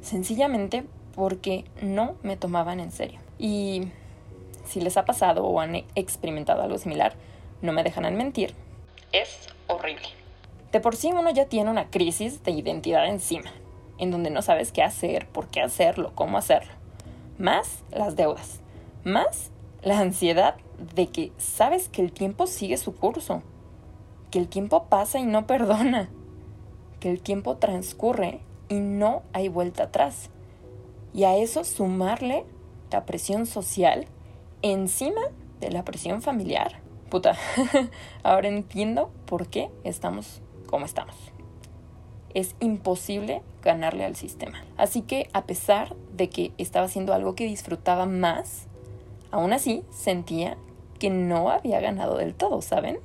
Sencillamente 0.00 0.84
porque 1.16 1.64
no 1.82 2.14
me 2.22 2.36
tomaban 2.36 2.78
en 2.78 2.92
serio. 2.92 3.18
Y 3.38 3.88
si 4.64 4.80
les 4.80 4.96
ha 4.96 5.04
pasado 5.04 5.44
o 5.44 5.58
han 5.58 5.74
experimentado 5.96 6.62
algo 6.62 6.78
similar, 6.78 7.14
no 7.62 7.72
me 7.72 7.82
dejan 7.82 8.14
mentir, 8.16 8.54
es 9.12 9.48
horrible. 9.66 10.06
De 10.70 10.80
por 10.80 10.94
sí 10.94 11.10
uno 11.10 11.30
ya 11.30 11.46
tiene 11.46 11.70
una 11.70 11.90
crisis 11.90 12.44
de 12.44 12.50
identidad 12.52 13.08
encima 13.08 13.50
en 13.98 14.10
donde 14.10 14.30
no 14.30 14.42
sabes 14.42 14.72
qué 14.72 14.82
hacer, 14.82 15.26
por 15.28 15.48
qué 15.48 15.60
hacerlo, 15.62 16.12
cómo 16.14 16.38
hacerlo. 16.38 16.72
Más 17.38 17.82
las 17.90 18.16
deudas. 18.16 18.60
Más 19.04 19.50
la 19.82 19.98
ansiedad 19.98 20.56
de 20.94 21.06
que 21.08 21.32
sabes 21.38 21.88
que 21.88 22.02
el 22.02 22.12
tiempo 22.12 22.46
sigue 22.46 22.76
su 22.76 22.94
curso. 22.94 23.42
Que 24.30 24.38
el 24.38 24.48
tiempo 24.48 24.84
pasa 24.84 25.18
y 25.18 25.24
no 25.24 25.46
perdona. 25.46 26.08
Que 27.00 27.10
el 27.10 27.20
tiempo 27.20 27.56
transcurre 27.56 28.40
y 28.68 28.80
no 28.80 29.22
hay 29.32 29.48
vuelta 29.48 29.84
atrás. 29.84 30.30
Y 31.16 31.24
a 31.24 31.36
eso 31.36 31.64
sumarle 31.64 32.44
la 32.92 33.04
presión 33.04 33.46
social 33.46 34.06
encima 34.62 35.22
de 35.58 35.72
la 35.72 35.84
presión 35.84 36.22
familiar. 36.22 36.80
Puta, 37.10 37.36
ahora 38.22 38.46
entiendo 38.46 39.10
por 39.26 39.48
qué 39.48 39.70
estamos 39.82 40.40
como 40.68 40.86
estamos 40.86 41.16
es 42.36 42.54
imposible 42.60 43.40
ganarle 43.62 44.04
al 44.04 44.14
sistema. 44.14 44.62
Así 44.76 45.00
que 45.00 45.30
a 45.32 45.46
pesar 45.46 45.96
de 46.14 46.28
que 46.28 46.52
estaba 46.58 46.84
haciendo 46.84 47.14
algo 47.14 47.34
que 47.34 47.46
disfrutaba 47.46 48.04
más, 48.04 48.66
aún 49.30 49.54
así 49.54 49.84
sentía 49.90 50.58
que 50.98 51.08
no 51.08 51.48
había 51.48 51.80
ganado 51.80 52.18
del 52.18 52.34
todo, 52.34 52.60
¿saben? 52.60 52.98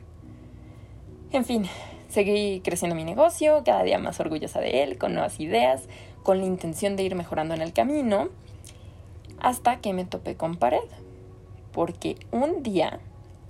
En 1.31 1.45
fin, 1.45 1.65
seguí 2.11 2.61
creciendo 2.61 2.95
mi 2.95 3.03
negocio, 3.03 3.63
cada 3.65 3.83
día 3.83 3.97
más 3.97 4.19
orgullosa 4.19 4.59
de 4.59 4.83
él, 4.83 4.97
con 4.97 5.13
nuevas 5.13 5.39
ideas, 5.39 5.83
con 6.23 6.39
la 6.39 6.45
intención 6.45 6.95
de 6.95 7.03
ir 7.03 7.15
mejorando 7.15 7.53
en 7.53 7.61
el 7.61 7.73
camino, 7.73 8.29
hasta 9.39 9.79
que 9.79 9.93
me 9.93 10.05
topé 10.05 10.35
con 10.35 10.55
pared. 10.55 10.79
Porque 11.71 12.17
un 12.31 12.63
día 12.63 12.99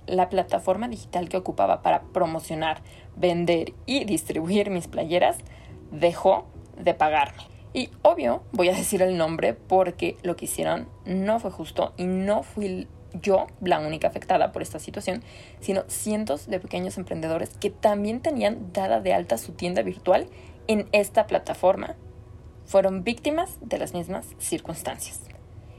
la 0.06 0.28
plataforma 0.28 0.88
digital 0.88 1.28
que 1.28 1.36
ocupaba 1.36 1.82
para 1.82 2.02
promocionar, 2.02 2.82
vender 3.16 3.72
y 3.86 4.04
distribuir 4.04 4.70
mis 4.70 4.88
playeras 4.88 5.38
dejó 5.90 6.46
de 6.76 6.94
pagarme. 6.94 7.42
Y 7.74 7.90
obvio, 8.02 8.42
voy 8.52 8.68
a 8.68 8.74
decir 8.74 9.02
el 9.02 9.16
nombre 9.16 9.54
porque 9.54 10.16
lo 10.22 10.36
que 10.36 10.44
hicieron 10.44 10.88
no 11.04 11.40
fue 11.40 11.50
justo 11.50 11.94
y 11.96 12.04
no 12.04 12.42
fui 12.42 12.86
yo 13.20 13.46
la 13.60 13.80
única 13.80 14.08
afectada 14.08 14.52
por 14.52 14.62
esta 14.62 14.78
situación, 14.78 15.22
sino 15.60 15.84
cientos 15.88 16.46
de 16.46 16.60
pequeños 16.60 16.98
emprendedores 16.98 17.50
que 17.58 17.70
también 17.70 18.20
tenían 18.20 18.72
dada 18.72 19.00
de 19.00 19.12
alta 19.12 19.38
su 19.38 19.52
tienda 19.52 19.82
virtual 19.82 20.28
en 20.68 20.88
esta 20.92 21.26
plataforma. 21.26 21.96
Fueron 22.64 23.04
víctimas 23.04 23.58
de 23.60 23.78
las 23.78 23.92
mismas 23.92 24.26
circunstancias. 24.38 25.20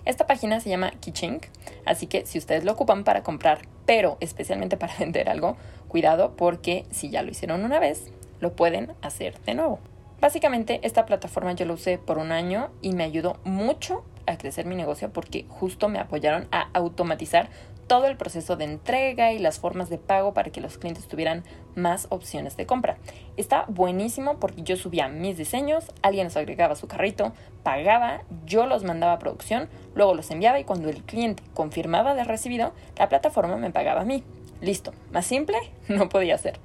Esta 0.05 0.27
página 0.27 0.59
se 0.59 0.69
llama 0.69 0.91
Kichink, 0.91 1.45
así 1.85 2.07
que 2.07 2.25
si 2.25 2.37
ustedes 2.37 2.65
lo 2.65 2.73
ocupan 2.73 3.05
para 3.05 3.23
comprar, 3.23 3.61
pero 3.85 4.17
especialmente 4.19 4.77
para 4.77 4.95
vender 4.99 5.29
algo, 5.29 5.57
cuidado 5.87 6.35
porque 6.35 6.85
si 6.91 7.09
ya 7.09 7.23
lo 7.23 7.31
hicieron 7.31 7.63
una 7.63 7.79
vez, 7.79 8.11
lo 8.39 8.53
pueden 8.53 8.93
hacer 9.01 9.39
de 9.45 9.53
nuevo. 9.53 9.79
Básicamente 10.19 10.79
esta 10.83 11.05
plataforma 11.05 11.53
yo 11.53 11.65
la 11.65 11.73
usé 11.73 11.97
por 11.97 12.17
un 12.17 12.31
año 12.31 12.69
y 12.81 12.93
me 12.93 13.03
ayudó 13.03 13.37
mucho 13.43 14.03
a 14.25 14.37
crecer 14.37 14.65
mi 14.65 14.75
negocio 14.75 15.11
porque 15.11 15.45
justo 15.49 15.89
me 15.89 15.99
apoyaron 15.99 16.47
a 16.51 16.69
automatizar 16.73 17.49
todo 17.87 18.07
el 18.07 18.17
proceso 18.17 18.55
de 18.55 18.65
entrega 18.65 19.33
y 19.33 19.39
las 19.39 19.59
formas 19.59 19.89
de 19.89 19.97
pago 19.97 20.33
para 20.33 20.51
que 20.51 20.61
los 20.61 20.77
clientes 20.77 21.07
tuvieran 21.07 21.43
más 21.75 22.07
opciones 22.09 22.55
de 22.57 22.65
compra. 22.65 22.97
Está 23.37 23.65
buenísimo 23.67 24.39
porque 24.39 24.63
yo 24.63 24.77
subía 24.77 25.07
mis 25.09 25.37
diseños, 25.37 25.91
alguien 26.01 26.25
los 26.25 26.37
agregaba 26.37 26.73
a 26.73 26.77
su 26.77 26.87
carrito, 26.87 27.33
pagaba, 27.63 28.23
yo 28.45 28.65
los 28.65 28.83
mandaba 28.83 29.13
a 29.13 29.19
producción, 29.19 29.69
luego 29.95 30.13
los 30.13 30.31
enviaba 30.31 30.59
y 30.59 30.63
cuando 30.63 30.89
el 30.89 31.03
cliente 31.03 31.43
confirmaba 31.53 32.15
de 32.15 32.23
recibido, 32.23 32.73
la 32.97 33.09
plataforma 33.09 33.57
me 33.57 33.71
pagaba 33.71 34.01
a 34.01 34.05
mí. 34.05 34.23
Listo, 34.61 34.93
más 35.11 35.25
simple 35.25 35.57
no 35.87 36.09
podía 36.09 36.37
ser. 36.37 36.59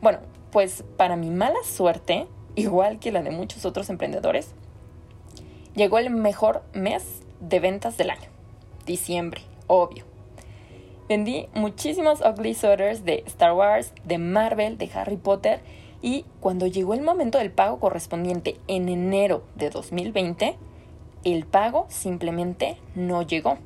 Bueno, 0.00 0.18
pues 0.52 0.84
para 0.96 1.16
mi 1.16 1.30
mala 1.30 1.58
suerte, 1.64 2.26
igual 2.54 2.98
que 2.98 3.12
la 3.12 3.22
de 3.22 3.30
muchos 3.30 3.64
otros 3.64 3.90
emprendedores, 3.90 4.54
llegó 5.80 5.96
el 5.96 6.10
mejor 6.10 6.62
mes 6.74 7.22
de 7.40 7.58
ventas 7.58 7.96
del 7.96 8.10
año, 8.10 8.28
diciembre, 8.84 9.40
obvio. 9.66 10.04
Vendí 11.08 11.46
muchísimos 11.54 12.20
ugly 12.20 12.52
sweaters 12.52 13.06
de 13.06 13.24
Star 13.26 13.54
Wars, 13.54 13.94
de 14.04 14.18
Marvel, 14.18 14.76
de 14.76 14.90
Harry 14.92 15.16
Potter 15.16 15.60
y 16.02 16.26
cuando 16.40 16.66
llegó 16.66 16.92
el 16.92 17.00
momento 17.00 17.38
del 17.38 17.50
pago 17.50 17.80
correspondiente 17.80 18.58
en 18.68 18.90
enero 18.90 19.42
de 19.54 19.70
2020, 19.70 20.58
el 21.24 21.46
pago 21.46 21.86
simplemente 21.88 22.76
no 22.94 23.22
llegó. 23.22 23.56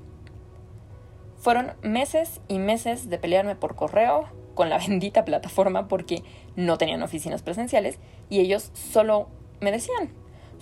Fueron 1.37 1.73
meses 1.83 2.40
y 2.47 2.61
meses 2.61 3.11
de 3.11 3.18
pelearme 3.18 3.56
por 3.56 3.75
correo 3.75 4.28
con 4.54 4.71
la 4.71 4.78
bendita 4.87 5.25
plataforma 5.25 5.88
porque 5.88 6.23
no 6.54 6.78
tenían 6.78 7.02
oficinas 7.02 7.42
presenciales 7.42 7.99
y 8.30 8.38
ellos 8.38 8.71
solo 8.73 9.26
me 9.59 9.73
decían, 9.73 10.12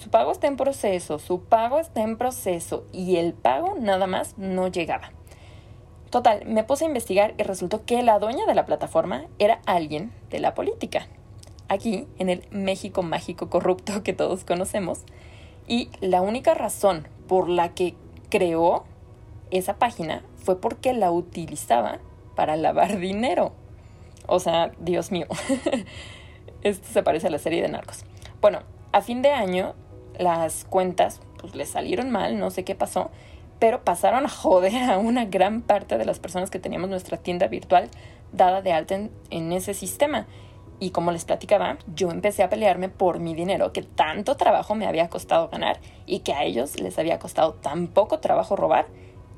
su 0.02 0.10
pago 0.10 0.32
está 0.32 0.48
en 0.48 0.56
proceso, 0.56 1.20
su 1.20 1.44
pago 1.44 1.78
está 1.78 2.02
en 2.02 2.18
proceso 2.18 2.84
y 2.92 3.16
el 3.18 3.34
pago 3.34 3.76
nada 3.78 4.08
más 4.08 4.36
no 4.36 4.66
llegaba. 4.66 5.12
Total, 6.10 6.44
me 6.44 6.64
puse 6.64 6.84
a 6.84 6.88
investigar 6.88 7.34
y 7.38 7.44
resultó 7.44 7.84
que 7.84 8.02
la 8.02 8.18
dueña 8.18 8.44
de 8.46 8.56
la 8.56 8.66
plataforma 8.66 9.26
era 9.38 9.60
alguien 9.64 10.12
de 10.28 10.40
la 10.40 10.54
política. 10.54 11.06
Aquí, 11.68 12.08
en 12.18 12.30
el 12.30 12.44
México 12.50 13.04
mágico 13.04 13.48
corrupto 13.48 14.02
que 14.02 14.12
todos 14.12 14.44
conocemos. 14.44 15.04
Y 15.68 15.88
la 16.00 16.20
única 16.20 16.52
razón 16.54 17.06
por 17.28 17.48
la 17.48 17.72
que 17.72 17.94
creó 18.28 18.84
esa 19.52 19.78
página 19.78 20.24
fue 20.36 20.60
porque 20.60 20.92
la 20.92 21.12
utilizaba 21.12 22.00
para 22.34 22.56
lavar 22.56 22.98
dinero. 22.98 23.52
O 24.26 24.40
sea, 24.40 24.72
Dios 24.80 25.12
mío. 25.12 25.28
Esto 26.62 26.88
se 26.92 27.02
parece 27.04 27.28
a 27.28 27.30
la 27.30 27.38
serie 27.38 27.62
de 27.62 27.68
Narcos. 27.68 28.04
Bueno, 28.40 28.62
a 28.90 29.00
fin 29.00 29.22
de 29.22 29.30
año 29.30 29.74
las 30.18 30.64
cuentas 30.64 31.20
pues 31.40 31.54
le 31.54 31.66
salieron 31.66 32.10
mal, 32.10 32.38
no 32.38 32.50
sé 32.50 32.64
qué 32.64 32.74
pasó, 32.74 33.10
pero 33.58 33.84
pasaron 33.84 34.24
a 34.24 34.28
joder 34.28 34.90
a 34.90 34.98
una 34.98 35.24
gran 35.24 35.60
parte 35.60 35.98
de 35.98 36.04
las 36.04 36.18
personas 36.18 36.50
que 36.50 36.58
teníamos 36.58 36.88
nuestra 36.88 37.16
tienda 37.16 37.48
virtual 37.48 37.88
dada 38.32 38.62
de 38.62 38.72
alta 38.72 38.98
en, 39.30 39.52
ese 39.52 39.74
sistema. 39.74 40.26
Y 40.80 40.90
como 40.90 41.12
les 41.12 41.24
platicaba, 41.24 41.78
yo 41.94 42.10
empecé 42.10 42.42
a 42.42 42.48
pelearme 42.48 42.88
por 42.88 43.20
mi 43.20 43.34
dinero 43.34 43.72
que 43.72 43.82
tanto 43.82 44.36
trabajo 44.36 44.74
me 44.74 44.86
había 44.86 45.08
costado 45.08 45.48
ganar 45.48 45.78
y 46.06 46.20
que 46.20 46.32
a 46.32 46.42
ellos 46.44 46.80
les 46.80 46.98
había 46.98 47.20
costado 47.20 47.54
tan 47.54 47.86
poco 47.86 48.18
trabajo 48.18 48.56
robar 48.56 48.86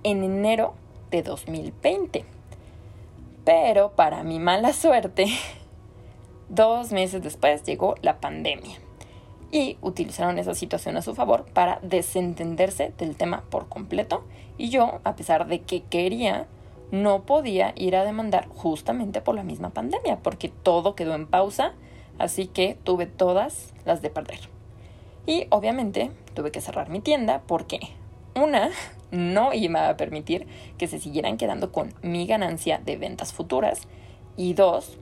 en 0.04 0.22
enero 0.22 0.74
de 1.10 1.22
2020. 1.22 2.24
Pero 3.44 3.92
para 3.92 4.22
mi 4.22 4.38
mala 4.38 4.72
suerte, 4.74 5.26
dos 6.48 6.92
meses 6.92 7.22
después 7.22 7.62
llegó 7.64 7.94
la 8.00 8.20
pandemia 8.20 8.83
y 9.54 9.78
utilizaron 9.82 10.40
esa 10.40 10.52
situación 10.52 10.96
a 10.96 11.02
su 11.02 11.14
favor 11.14 11.44
para 11.52 11.78
desentenderse 11.80 12.92
del 12.98 13.14
tema 13.14 13.44
por 13.50 13.68
completo 13.68 14.24
y 14.58 14.68
yo, 14.68 14.98
a 15.04 15.14
pesar 15.14 15.46
de 15.46 15.60
que 15.60 15.84
quería, 15.84 16.48
no 16.90 17.22
podía 17.22 17.72
ir 17.76 17.94
a 17.94 18.04
demandar 18.04 18.48
justamente 18.48 19.20
por 19.20 19.36
la 19.36 19.44
misma 19.44 19.70
pandemia 19.70 20.18
porque 20.24 20.48
todo 20.48 20.96
quedó 20.96 21.14
en 21.14 21.28
pausa, 21.28 21.72
así 22.18 22.48
que 22.48 22.76
tuve 22.82 23.06
todas 23.06 23.72
las 23.84 24.02
de 24.02 24.10
perder. 24.10 24.40
Y 25.24 25.46
obviamente 25.50 26.10
tuve 26.34 26.50
que 26.50 26.60
cerrar 26.60 26.88
mi 26.90 26.98
tienda 26.98 27.42
porque 27.46 27.78
una, 28.34 28.70
no 29.12 29.54
iba 29.54 29.88
a 29.88 29.96
permitir 29.96 30.48
que 30.78 30.88
se 30.88 30.98
siguieran 30.98 31.36
quedando 31.36 31.70
con 31.70 31.94
mi 32.02 32.26
ganancia 32.26 32.80
de 32.84 32.96
ventas 32.96 33.32
futuras 33.32 33.82
y 34.36 34.54
dos, 34.54 34.98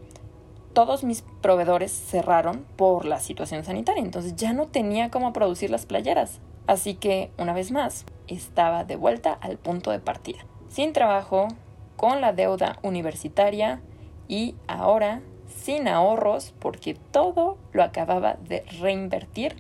todos 0.73 1.05
mis 1.05 1.23
proveedores 1.41 1.93
cerraron 1.93 2.65
por 2.77 3.05
la 3.05 3.21
situación 3.21 3.65
sanitaria, 3.65 4.03
entonces 4.03 4.37
ya 4.37 4.53
no 4.53 4.67
tenía 4.67 5.11
cómo 5.11 5.33
producir 5.33 5.71
las 5.71 5.87
playeras. 5.87 6.41
Así 6.67 6.95
que, 6.95 7.31
una 7.39 7.53
vez 7.53 7.71
más, 7.73 8.05
estaba 8.29 8.85
de 8.85 8.97
vuelta 8.97 9.33
al 9.33 9.59
punto 9.59 9.91
de 9.91 9.99
partida. 9.99 10.39
Sin 10.69 10.93
trabajo, 10.93 11.49
con 11.97 12.21
la 12.21 12.33
deuda 12.33 12.79
universitaria 12.83 13.81
y 14.29 14.55
ahora 14.67 15.23
sin 15.47 15.89
ahorros 15.89 16.55
porque 16.59 16.95
todo 17.11 17.59
lo 17.73 17.83
acababa 17.83 18.39
de 18.49 18.65
reinvertir 18.81 19.57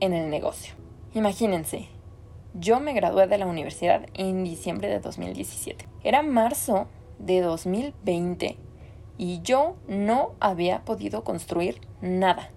en 0.00 0.12
el 0.12 0.30
negocio. 0.30 0.74
Imagínense, 1.14 1.88
yo 2.54 2.80
me 2.80 2.92
gradué 2.92 3.26
de 3.26 3.38
la 3.38 3.46
universidad 3.46 4.06
en 4.14 4.44
diciembre 4.44 4.88
de 4.88 5.00
2017. 5.00 5.88
Era 6.02 6.22
marzo 6.22 6.86
de 7.18 7.40
2020 7.40 8.56
y 9.18 9.40
yo 9.42 9.76
no 9.86 10.32
había 10.40 10.80
podido 10.84 11.24
construir 11.24 11.80
nada. 12.00 12.50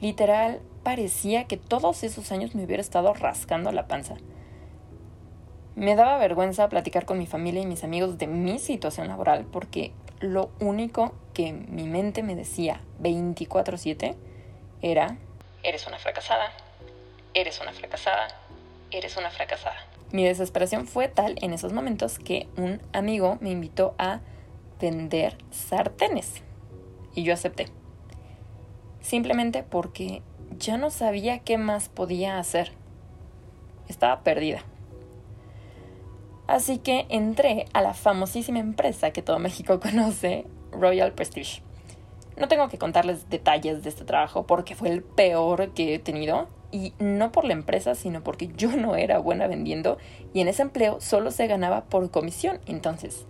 Literal, 0.00 0.60
parecía 0.82 1.44
que 1.44 1.56
todos 1.56 2.04
esos 2.04 2.30
años 2.32 2.54
me 2.54 2.64
hubiera 2.64 2.80
estado 2.80 3.12
rascando 3.14 3.72
la 3.72 3.88
panza. 3.88 4.16
Me 5.74 5.96
daba 5.96 6.18
vergüenza 6.18 6.68
platicar 6.68 7.04
con 7.04 7.18
mi 7.18 7.26
familia 7.26 7.62
y 7.62 7.66
mis 7.66 7.84
amigos 7.84 8.18
de 8.18 8.26
mi 8.26 8.58
situación 8.58 9.08
laboral 9.08 9.46
porque 9.50 9.92
lo 10.20 10.50
único 10.60 11.14
que 11.34 11.52
mi 11.52 11.84
mente 11.84 12.22
me 12.22 12.34
decía 12.34 12.80
24/7 13.00 14.14
era, 14.80 15.18
eres 15.62 15.86
una 15.86 15.98
fracasada, 15.98 16.52
eres 17.34 17.60
una 17.60 17.72
fracasada, 17.72 18.28
eres 18.90 19.16
una 19.16 19.30
fracasada. 19.30 19.76
Mi 20.12 20.24
desesperación 20.24 20.86
fue 20.86 21.08
tal 21.08 21.36
en 21.42 21.52
esos 21.52 21.72
momentos 21.72 22.18
que 22.18 22.48
un 22.56 22.80
amigo 22.92 23.38
me 23.40 23.50
invitó 23.50 23.94
a 23.98 24.20
vender 24.80 25.38
sartenes. 25.50 26.42
Y 27.14 27.22
yo 27.22 27.32
acepté. 27.32 27.66
Simplemente 29.00 29.62
porque 29.62 30.22
ya 30.58 30.76
no 30.76 30.90
sabía 30.90 31.40
qué 31.40 31.58
más 31.58 31.88
podía 31.88 32.38
hacer. 32.38 32.72
Estaba 33.88 34.20
perdida. 34.20 34.62
Así 36.46 36.78
que 36.78 37.06
entré 37.08 37.66
a 37.72 37.82
la 37.82 37.94
famosísima 37.94 38.58
empresa 38.58 39.10
que 39.10 39.22
todo 39.22 39.38
México 39.38 39.80
conoce, 39.82 40.46
Royal 40.72 41.12
Prestige. 41.12 41.62
No 42.36 42.48
tengo 42.48 42.68
que 42.68 42.78
contarles 42.78 43.30
detalles 43.30 43.82
de 43.82 43.88
este 43.88 44.04
trabajo 44.04 44.46
porque 44.46 44.74
fue 44.74 44.90
el 44.90 45.02
peor 45.02 45.70
que 45.72 45.94
he 45.94 45.98
tenido 45.98 46.48
y 46.70 46.92
no 46.98 47.32
por 47.32 47.44
la 47.44 47.54
empresa, 47.54 47.94
sino 47.94 48.22
porque 48.22 48.48
yo 48.56 48.76
no 48.76 48.94
era 48.96 49.18
buena 49.18 49.46
vendiendo 49.46 49.96
y 50.34 50.40
en 50.40 50.48
ese 50.48 50.62
empleo 50.62 51.00
solo 51.00 51.30
se 51.30 51.46
ganaba 51.46 51.84
por 51.84 52.10
comisión. 52.10 52.60
Entonces, 52.66 53.24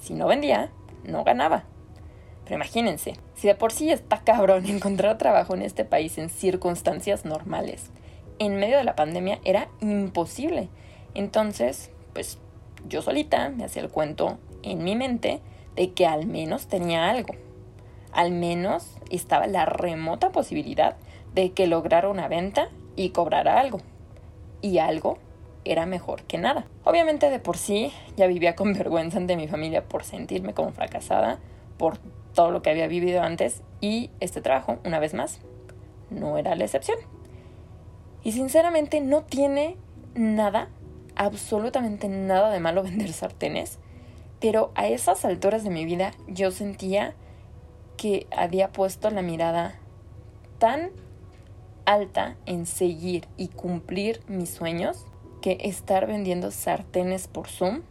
si 0.00 0.14
no 0.14 0.28
vendía, 0.28 0.70
no 1.04 1.24
ganaba. 1.24 1.64
Pero 2.44 2.56
imagínense, 2.56 3.14
si 3.34 3.48
de 3.48 3.54
por 3.54 3.72
sí 3.72 3.90
está 3.90 4.22
cabrón 4.22 4.66
encontrar 4.68 5.18
trabajo 5.18 5.54
en 5.54 5.62
este 5.62 5.84
país 5.84 6.18
en 6.18 6.28
circunstancias 6.28 7.24
normales, 7.24 7.90
en 8.38 8.56
medio 8.56 8.76
de 8.76 8.84
la 8.84 8.96
pandemia 8.96 9.38
era 9.44 9.68
imposible. 9.80 10.68
Entonces, 11.14 11.90
pues 12.12 12.38
yo 12.88 13.02
solita 13.02 13.48
me 13.50 13.64
hacía 13.64 13.82
el 13.82 13.90
cuento 13.90 14.38
en 14.62 14.82
mi 14.82 14.96
mente 14.96 15.40
de 15.76 15.92
que 15.92 16.06
al 16.06 16.26
menos 16.26 16.66
tenía 16.66 17.08
algo. 17.08 17.34
Al 18.12 18.30
menos 18.30 18.96
estaba 19.10 19.46
la 19.46 19.64
remota 19.64 20.30
posibilidad 20.30 20.96
de 21.34 21.52
que 21.52 21.66
lograra 21.66 22.08
una 22.08 22.28
venta 22.28 22.68
y 22.96 23.10
cobrara 23.10 23.58
algo. 23.58 23.80
Y 24.62 24.78
algo 24.78 25.18
era 25.64 25.86
mejor 25.86 26.22
que 26.22 26.38
nada. 26.38 26.66
Obviamente 26.84 27.30
de 27.30 27.38
por 27.38 27.56
sí 27.56 27.92
ya 28.16 28.26
vivía 28.26 28.54
con 28.54 28.72
vergüenza 28.74 29.18
ante 29.18 29.36
mi 29.36 29.48
familia 29.48 29.84
por 29.84 30.04
sentirme 30.04 30.54
como 30.54 30.72
fracasada, 30.72 31.38
por 31.78 31.98
todo 32.34 32.50
lo 32.50 32.62
que 32.62 32.70
había 32.70 32.86
vivido 32.86 33.22
antes 33.22 33.62
y 33.80 34.10
este 34.20 34.40
trabajo, 34.40 34.78
una 34.84 34.98
vez 34.98 35.14
más, 35.14 35.40
no 36.10 36.38
era 36.38 36.54
la 36.54 36.64
excepción. 36.64 36.98
Y 38.22 38.32
sinceramente 38.32 39.00
no 39.00 39.22
tiene 39.22 39.76
nada, 40.14 40.68
absolutamente 41.14 42.08
nada 42.08 42.50
de 42.50 42.60
malo 42.60 42.82
vender 42.84 43.12
sartenes, 43.12 43.78
pero 44.40 44.72
a 44.74 44.88
esas 44.88 45.24
alturas 45.24 45.64
de 45.64 45.70
mi 45.70 45.84
vida 45.84 46.12
yo 46.28 46.50
sentía 46.50 47.14
que 47.96 48.26
había 48.36 48.72
puesto 48.72 49.10
la 49.10 49.22
mirada 49.22 49.78
tan 50.58 50.90
alta 51.84 52.36
en 52.46 52.66
seguir 52.66 53.28
y 53.36 53.48
cumplir 53.48 54.20
mis 54.26 54.50
sueños 54.50 55.06
que 55.44 55.58
estar 55.60 56.06
vendiendo 56.06 56.50
sartenes 56.50 57.28
por 57.28 57.48
Zoom 57.48 57.82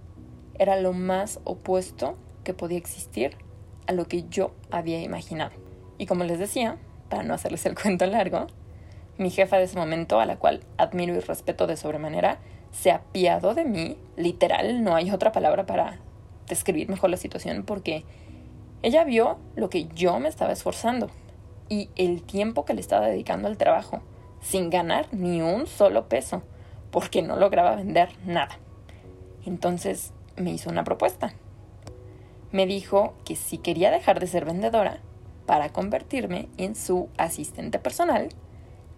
era 0.58 0.76
lo 0.82 0.92
más 0.92 1.40
opuesto 1.44 2.18
que 2.44 2.56
podía 2.56 2.80
existir 2.80 3.38
a 3.86 3.92
lo 3.92 4.08
que 4.08 4.24
yo 4.28 4.56
había 4.72 5.04
imaginado. 5.04 5.52
Y 6.00 6.08
como 6.08 6.24
les 6.24 6.40
decía, 6.40 6.80
para 7.10 7.22
no 7.22 7.36
hacerles 7.36 7.64
el 7.68 7.76
cuento 7.80 8.08
largo, 8.08 8.48
mi 9.20 9.30
jefa 9.30 9.58
de 9.58 9.66
ese 9.66 9.78
momento, 9.78 10.20
a 10.20 10.26
la 10.26 10.38
cual 10.38 10.62
admiro 10.80 11.14
y 11.14 11.20
respeto 11.20 11.68
de 11.68 11.78
sobremanera, 11.78 12.40
se 12.72 12.90
apiadó 12.90 13.54
de 13.54 13.66
mí, 13.66 13.98
literal, 14.18 14.84
no 14.84 14.96
hay 14.96 15.12
otra 15.12 15.32
palabra 15.32 15.68
para 15.68 16.00
describir 16.48 16.90
mejor 16.90 17.12
la 17.12 17.18
situación, 17.18 17.66
porque 17.66 18.04
ella 18.82 19.04
vio 19.04 19.38
lo 19.56 19.70
que 19.70 19.86
yo 19.90 20.20
me 20.20 20.28
estaba 20.28 20.54
esforzando 20.54 21.12
y 21.70 21.92
el 21.98 22.24
tiempo 22.24 22.66
que 22.66 22.74
le 22.74 22.82
estaba 22.82 23.06
dedicando 23.06 23.48
al 23.48 23.60
trabajo, 23.60 24.02
sin 24.42 24.72
ganar 24.72 25.08
ni 25.12 25.44
un 25.44 25.68
solo 25.68 26.10
peso, 26.10 26.42
porque 26.94 27.24
no 27.24 27.36
lograba 27.36 27.76
vender 27.76 28.10
nada. 28.24 28.60
Entonces 29.46 30.14
me 30.38 30.52
hizo 30.52 30.70
una 30.70 30.84
propuesta. 30.84 31.34
Me 32.52 32.68
dijo 32.68 33.16
que 33.26 33.36
si 33.36 33.58
quería 33.58 33.90
dejar 33.90 34.20
de 34.20 34.28
ser 34.28 34.46
vendedora 34.46 35.00
para 35.48 35.70
convertirme 35.70 36.48
en 36.58 36.76
su 36.76 37.10
asistente 37.18 37.80
personal 37.80 38.30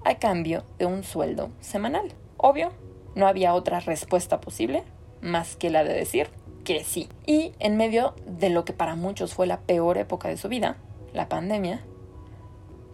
a 0.03 0.15
cambio 0.15 0.63
de 0.77 0.85
un 0.85 1.03
sueldo 1.03 1.49
semanal. 1.61 2.13
Obvio, 2.37 2.73
no 3.15 3.27
había 3.27 3.53
otra 3.53 3.79
respuesta 3.79 4.41
posible 4.41 4.83
más 5.21 5.55
que 5.55 5.69
la 5.69 5.85
de 5.85 5.93
decir 5.93 6.27
que 6.65 6.83
sí. 6.83 7.07
Y 7.25 7.53
en 7.59 7.77
medio 7.77 8.13
de 8.27 8.49
lo 8.49 8.65
que 8.65 8.73
para 8.73 8.95
muchos 8.95 9.33
fue 9.33 9.47
la 9.47 9.61
peor 9.61 9.97
época 9.97 10.27
de 10.27 10.37
su 10.37 10.49
vida, 10.49 10.75
la 11.13 11.29
pandemia, 11.29 11.81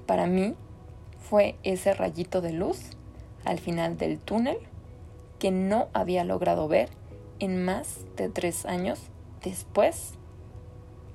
para 0.05 0.27
mí 0.27 0.53
fue 1.17 1.55
ese 1.63 1.95
rayito 1.95 2.39
de 2.41 2.53
luz 2.53 2.91
al 3.45 3.59
final 3.59 3.97
del 3.97 4.19
túnel 4.19 4.57
que 5.41 5.49
no 5.49 5.87
había 5.91 6.23
logrado 6.23 6.67
ver 6.67 6.89
en 7.39 7.65
más 7.65 8.05
de 8.15 8.29
tres 8.29 8.67
años 8.67 8.99
después 9.43 10.13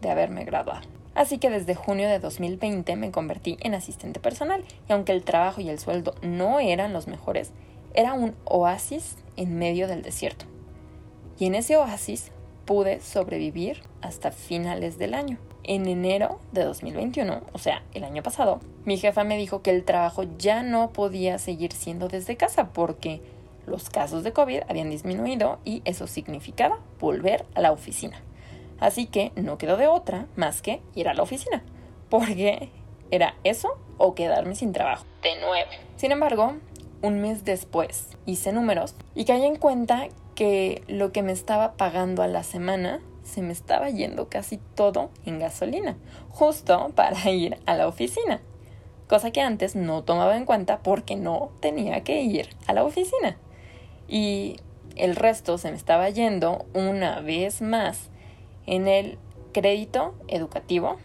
de 0.02 0.10
haberme 0.10 0.44
graduado. 0.44 0.80
Así 1.14 1.38
que 1.38 1.48
desde 1.48 1.76
junio 1.76 2.08
de 2.08 2.18
2020 2.18 2.96
me 2.96 3.12
convertí 3.12 3.56
en 3.60 3.74
asistente 3.74 4.18
personal 4.18 4.64
y 4.88 4.92
aunque 4.92 5.12
el 5.12 5.22
trabajo 5.22 5.60
y 5.60 5.68
el 5.68 5.78
sueldo 5.78 6.16
no 6.22 6.58
eran 6.58 6.92
los 6.92 7.06
mejores, 7.06 7.52
era 7.94 8.14
un 8.14 8.34
oasis 8.44 9.16
en 9.36 9.58
medio 9.60 9.86
del 9.86 10.02
desierto. 10.02 10.46
Y 11.38 11.46
en 11.46 11.54
ese 11.54 11.76
oasis 11.76 12.32
pude 12.64 13.00
sobrevivir 13.00 13.84
hasta 14.02 14.32
finales 14.32 14.98
del 14.98 15.14
año. 15.14 15.38
En 15.62 15.86
enero 15.86 16.40
de 16.50 16.64
2021, 16.64 17.42
o 17.52 17.58
sea, 17.58 17.84
el 17.94 18.02
año 18.02 18.24
pasado, 18.24 18.58
mi 18.84 18.98
jefa 18.98 19.22
me 19.22 19.38
dijo 19.38 19.62
que 19.62 19.70
el 19.70 19.84
trabajo 19.84 20.24
ya 20.36 20.64
no 20.64 20.90
podía 20.92 21.38
seguir 21.38 21.72
siendo 21.72 22.08
desde 22.08 22.36
casa 22.36 22.72
porque 22.72 23.20
los 23.66 23.90
casos 23.90 24.22
de 24.22 24.32
COVID 24.32 24.62
habían 24.68 24.90
disminuido 24.90 25.58
y 25.64 25.82
eso 25.84 26.06
significaba 26.06 26.78
volver 27.00 27.44
a 27.54 27.60
la 27.60 27.72
oficina. 27.72 28.22
Así 28.78 29.06
que 29.06 29.32
no 29.36 29.58
quedó 29.58 29.76
de 29.76 29.86
otra 29.86 30.26
más 30.36 30.62
que 30.62 30.82
ir 30.94 31.08
a 31.08 31.14
la 31.14 31.22
oficina, 31.22 31.62
porque 32.08 32.70
era 33.10 33.34
eso 33.44 33.78
o 33.98 34.14
quedarme 34.14 34.54
sin 34.54 34.72
trabajo. 34.72 35.04
De 35.22 35.40
nuevo. 35.40 35.70
Sin 35.96 36.12
embargo, 36.12 36.56
un 37.02 37.20
mes 37.20 37.44
después 37.44 38.08
hice 38.26 38.52
números 38.52 38.94
y 39.14 39.24
caí 39.24 39.44
en 39.44 39.56
cuenta 39.56 40.08
que 40.34 40.82
lo 40.88 41.12
que 41.12 41.22
me 41.22 41.32
estaba 41.32 41.72
pagando 41.72 42.22
a 42.22 42.28
la 42.28 42.42
semana 42.42 43.00
se 43.22 43.42
me 43.42 43.52
estaba 43.52 43.90
yendo 43.90 44.28
casi 44.28 44.58
todo 44.74 45.10
en 45.24 45.38
gasolina, 45.38 45.96
justo 46.28 46.92
para 46.94 47.30
ir 47.30 47.58
a 47.66 47.74
la 47.74 47.88
oficina. 47.88 48.40
Cosa 49.08 49.30
que 49.30 49.40
antes 49.40 49.76
no 49.76 50.02
tomaba 50.02 50.36
en 50.36 50.44
cuenta 50.44 50.78
porque 50.78 51.16
no 51.16 51.50
tenía 51.60 52.02
que 52.02 52.22
ir 52.22 52.48
a 52.66 52.72
la 52.72 52.84
oficina. 52.84 53.36
Y 54.08 54.60
el 54.96 55.16
resto 55.16 55.58
se 55.58 55.70
me 55.70 55.76
estaba 55.76 56.08
yendo 56.10 56.66
una 56.74 57.20
vez 57.20 57.62
más 57.62 58.10
en 58.66 58.88
el 58.88 59.18
crédito 59.52 60.14
educativo 60.28 60.98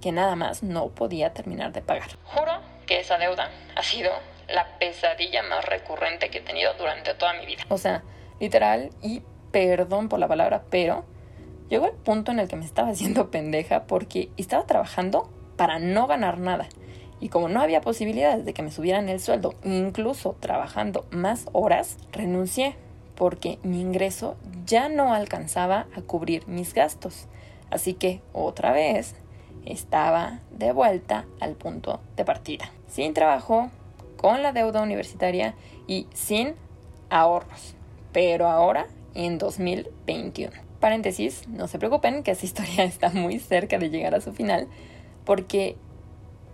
que 0.00 0.12
nada 0.12 0.36
más 0.36 0.62
no 0.62 0.88
podía 0.88 1.32
terminar 1.32 1.72
de 1.72 1.82
pagar. 1.82 2.08
Juro 2.24 2.52
que 2.86 3.00
esa 3.00 3.18
deuda 3.18 3.50
ha 3.76 3.82
sido 3.82 4.10
la 4.48 4.78
pesadilla 4.78 5.42
más 5.42 5.64
recurrente 5.64 6.30
que 6.30 6.38
he 6.38 6.40
tenido 6.40 6.72
durante 6.74 7.14
toda 7.14 7.34
mi 7.34 7.46
vida. 7.46 7.64
O 7.68 7.78
sea, 7.78 8.02
literal, 8.40 8.90
y 9.02 9.22
perdón 9.52 10.08
por 10.08 10.18
la 10.18 10.28
palabra, 10.28 10.64
pero 10.70 11.04
llegó 11.68 11.86
el 11.86 11.92
punto 11.92 12.32
en 12.32 12.40
el 12.40 12.48
que 12.48 12.56
me 12.56 12.64
estaba 12.64 12.90
haciendo 12.90 13.30
pendeja 13.30 13.84
porque 13.84 14.30
estaba 14.36 14.66
trabajando 14.66 15.30
para 15.56 15.78
no 15.78 16.06
ganar 16.06 16.38
nada. 16.38 16.68
Y 17.20 17.28
como 17.28 17.48
no 17.48 17.60
había 17.60 17.80
posibilidades 17.80 18.44
de 18.44 18.54
que 18.54 18.62
me 18.62 18.70
subieran 18.70 19.08
el 19.08 19.20
sueldo, 19.20 19.54
incluso 19.62 20.36
trabajando 20.40 21.04
más 21.10 21.46
horas, 21.52 21.98
renuncié 22.12 22.76
porque 23.14 23.58
mi 23.62 23.80
ingreso 23.80 24.36
ya 24.64 24.88
no 24.88 25.12
alcanzaba 25.12 25.86
a 25.94 26.00
cubrir 26.00 26.48
mis 26.48 26.72
gastos. 26.72 27.26
Así 27.70 27.92
que 27.92 28.22
otra 28.32 28.72
vez 28.72 29.14
estaba 29.66 30.40
de 30.50 30.72
vuelta 30.72 31.26
al 31.38 31.54
punto 31.54 32.00
de 32.16 32.24
partida. 32.24 32.70
Sin 32.88 33.12
trabajo, 33.12 33.70
con 34.16 34.42
la 34.42 34.52
deuda 34.52 34.82
universitaria 34.82 35.54
y 35.86 36.06
sin 36.14 36.54
ahorros. 37.10 37.74
Pero 38.12 38.48
ahora 38.48 38.86
en 39.14 39.38
2021. 39.38 40.52
Paréntesis, 40.80 41.46
no 41.48 41.68
se 41.68 41.78
preocupen 41.78 42.22
que 42.22 42.30
esta 42.30 42.46
historia 42.46 42.84
está 42.84 43.10
muy 43.10 43.38
cerca 43.38 43.78
de 43.78 43.90
llegar 43.90 44.14
a 44.14 44.20
su 44.20 44.32
final 44.32 44.66
porque 45.24 45.76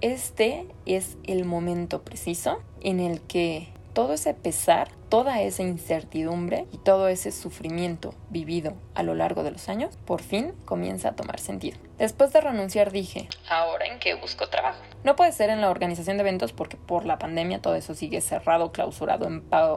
este 0.01 0.67
es 0.85 1.17
el 1.25 1.45
momento 1.45 2.03
preciso 2.03 2.59
en 2.81 3.01
el 3.01 3.21
que 3.23 3.69
todo 3.97 4.13
ese 4.13 4.35
pesar, 4.35 4.89
toda 5.09 5.41
esa 5.41 5.63
incertidumbre 5.63 6.67
y 6.71 6.77
todo 6.77 7.09
ese 7.09 7.33
sufrimiento 7.33 8.13
vivido 8.29 8.75
a 8.95 9.03
lo 9.03 9.15
largo 9.15 9.43
de 9.43 9.53
los 9.53 9.71
años, 9.71 9.97
por 10.05 10.21
fin 10.21 10.53
comienza 10.67 11.09
a 11.09 11.17
tomar 11.17 11.41
sentido. 11.41 11.79
Después 11.97 12.31
de 12.35 12.43
renunciar 12.43 12.93
dije, 12.93 13.27
¿ahora 13.49 13.87
en 13.87 13.99
qué 13.99 14.15
busco 14.15 14.51
trabajo? 14.51 14.83
No 15.03 15.17
puede 15.17 15.33
ser 15.33 15.49
en 15.49 15.63
la 15.63 15.71
organización 15.71 16.19
de 16.19 16.25
eventos 16.25 16.53
porque 16.53 16.77
por 16.77 17.07
la 17.07 17.19
pandemia 17.19 17.63
todo 17.63 17.75
eso 17.75 17.95
sigue 17.95 18.21
cerrado, 18.21 18.71
clausurado, 18.71 19.27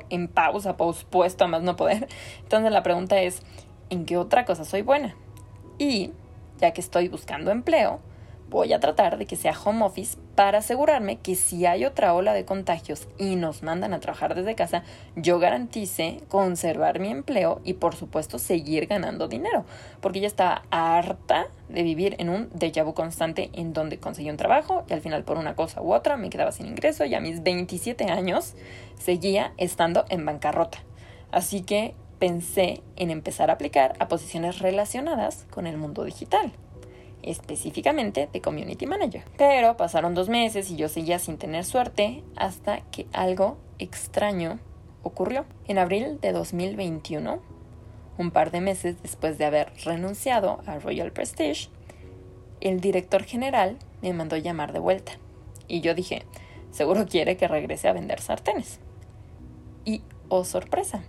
en, 0.10 0.27
pausa, 0.27 0.75
pospuesto 0.75 1.45
a 1.45 1.47
más 1.47 1.62
no 1.62 1.77
poder. 1.77 2.10
Entonces 2.41 2.73
la 2.73 2.84
pregunta 2.84 3.21
es, 3.21 3.41
¿en 3.89 4.05
qué 4.05 4.17
otra 4.17 4.43
cosa 4.43 4.65
soy 4.65 4.82
buena? 4.82 5.15
Y, 5.77 6.12
ya 6.58 6.71
que 6.71 6.82
estoy 6.82 7.08
buscando 7.08 7.51
empleo, 7.51 8.01
voy 8.49 8.73
a 8.73 8.79
tratar 8.79 9.17
de 9.17 9.25
que 9.25 9.35
sea 9.35 9.55
home 9.63 9.85
office 9.85 10.17
para 10.35 10.59
asegurarme 10.59 11.17
que 11.17 11.35
si 11.35 11.65
hay 11.65 11.85
otra 11.85 12.13
ola 12.13 12.33
de 12.33 12.45
contagios 12.45 13.07
y 13.17 13.35
nos 13.35 13.62
mandan 13.63 13.93
a 13.93 13.99
trabajar 13.99 14.35
desde 14.35 14.55
casa, 14.55 14.83
yo 15.15 15.39
garantice 15.39 16.21
conservar 16.27 16.99
mi 16.99 17.09
empleo 17.09 17.62
y 17.63 17.73
por 17.73 17.95
supuesto 17.95 18.39
seguir 18.39 18.88
ganando 18.88 19.27
dinero, 19.27 19.65
porque 20.01 20.19
ya 20.19 20.27
estaba 20.27 20.63
harta 20.71 21.47
de 21.67 21.83
vivir 21.83 22.15
en 22.19 22.29
un 22.29 22.49
déjà 22.51 22.83
vu 22.83 22.93
constante 22.93 23.49
en 23.53 23.73
donde 23.73 23.99
conseguí 23.99 24.29
un 24.29 24.38
trabajo 24.38 24.83
y 24.89 24.93
al 24.93 25.01
final 25.01 25.23
por 25.23 25.38
una 25.38 25.55
cosa 25.55 25.81
u 25.81 25.93
otra 25.93 26.17
me 26.17 26.29
quedaba 26.29 26.51
sin 26.51 26.65
ingreso 26.65 27.05
y 27.05 27.13
a 27.13 27.19
mis 27.19 27.43
27 27.43 28.05
años 28.05 28.55
seguía 28.97 29.53
estando 29.57 30.05
en 30.09 30.25
bancarrota. 30.25 30.79
Así 31.31 31.62
que 31.62 31.93
pensé 32.17 32.81
en 32.95 33.12
empezar 33.12 33.49
a 33.49 33.53
aplicar 33.53 33.93
a 33.99 34.07
posiciones 34.07 34.59
relacionadas 34.59 35.45
con 35.51 35.67
el 35.67 35.77
mundo 35.77 36.03
digital 36.03 36.51
específicamente 37.23 38.29
de 38.32 38.41
Community 38.41 38.86
Manager. 38.86 39.23
Pero 39.38 39.77
pasaron 39.77 40.15
dos 40.15 40.29
meses 40.29 40.69
y 40.71 40.75
yo 40.75 40.88
seguía 40.88 41.19
sin 41.19 41.38
tener 41.38 41.65
suerte 41.65 42.23
hasta 42.36 42.82
que 42.91 43.08
algo 43.13 43.58
extraño 43.77 44.60
ocurrió. 45.03 45.45
En 45.67 45.77
abril 45.77 46.19
de 46.21 46.32
2021, 46.32 47.39
un 48.17 48.32
par 48.32 48.51
de 48.51 48.62
meses 48.62 49.01
después 49.01 49.38
de 49.38 49.45
haber 49.45 49.71
renunciado 49.84 50.62
a 50.65 50.79
Royal 50.79 51.12
Prestige, 51.12 51.69
el 52.62 52.82
director 52.82 53.23
general 53.23 53.77
me 54.01 54.13
mandó 54.13 54.38
llamar 54.38 54.73
de 54.73 54.79
vuelta. 54.79 55.13
Y 55.67 55.82
yo 55.82 55.93
dije, 55.93 56.23
seguro 56.71 57.05
quiere 57.05 57.38
que 57.38 57.47
regrese 57.47 57.88
a 57.88 57.93
vender 57.93 58.19
sartenes. 58.19 58.79
Y, 59.86 60.01
oh 60.27 60.43
sorpresa, 60.43 61.03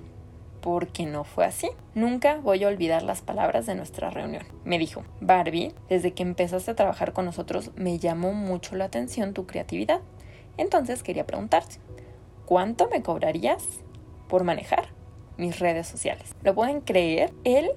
porque 0.61 1.07
no 1.07 1.25
fue 1.25 1.44
así. 1.44 1.70
Nunca 1.94 2.37
voy 2.37 2.64
a 2.64 2.68
olvidar 2.68 3.03
las 3.03 3.23
palabras 3.23 3.66
de 3.66 3.75
nuestra 3.75 4.11
reunión. 4.11 4.44
Me 4.64 4.79
dijo, 4.79 5.03
Barbie, 5.20 5.75
desde 5.88 6.12
que 6.12 6.23
empezaste 6.23 6.70
a 6.70 6.77
trabajar 6.77 7.12
con 7.12 7.25
nosotros 7.25 7.70
me 7.77 7.99
llamó 7.99 8.33
mucho 8.33 8.77
la 8.77 8.85
atención 8.85 9.35
tu 9.35 9.46
creatividad. 9.46 10.01
Entonces 10.57 11.03
quería 11.03 11.27
preguntarte, 11.27 11.77
¿cuánto 12.46 12.88
me 12.88 13.03
cobrarías 13.03 13.64
por 14.29 14.44
manejar 14.44 14.88
mis 15.37 15.59
redes 15.59 15.87
sociales? 15.87 16.35
¿Lo 16.42 16.55
pueden 16.55 16.81
creer? 16.81 17.33
Él 17.44 17.70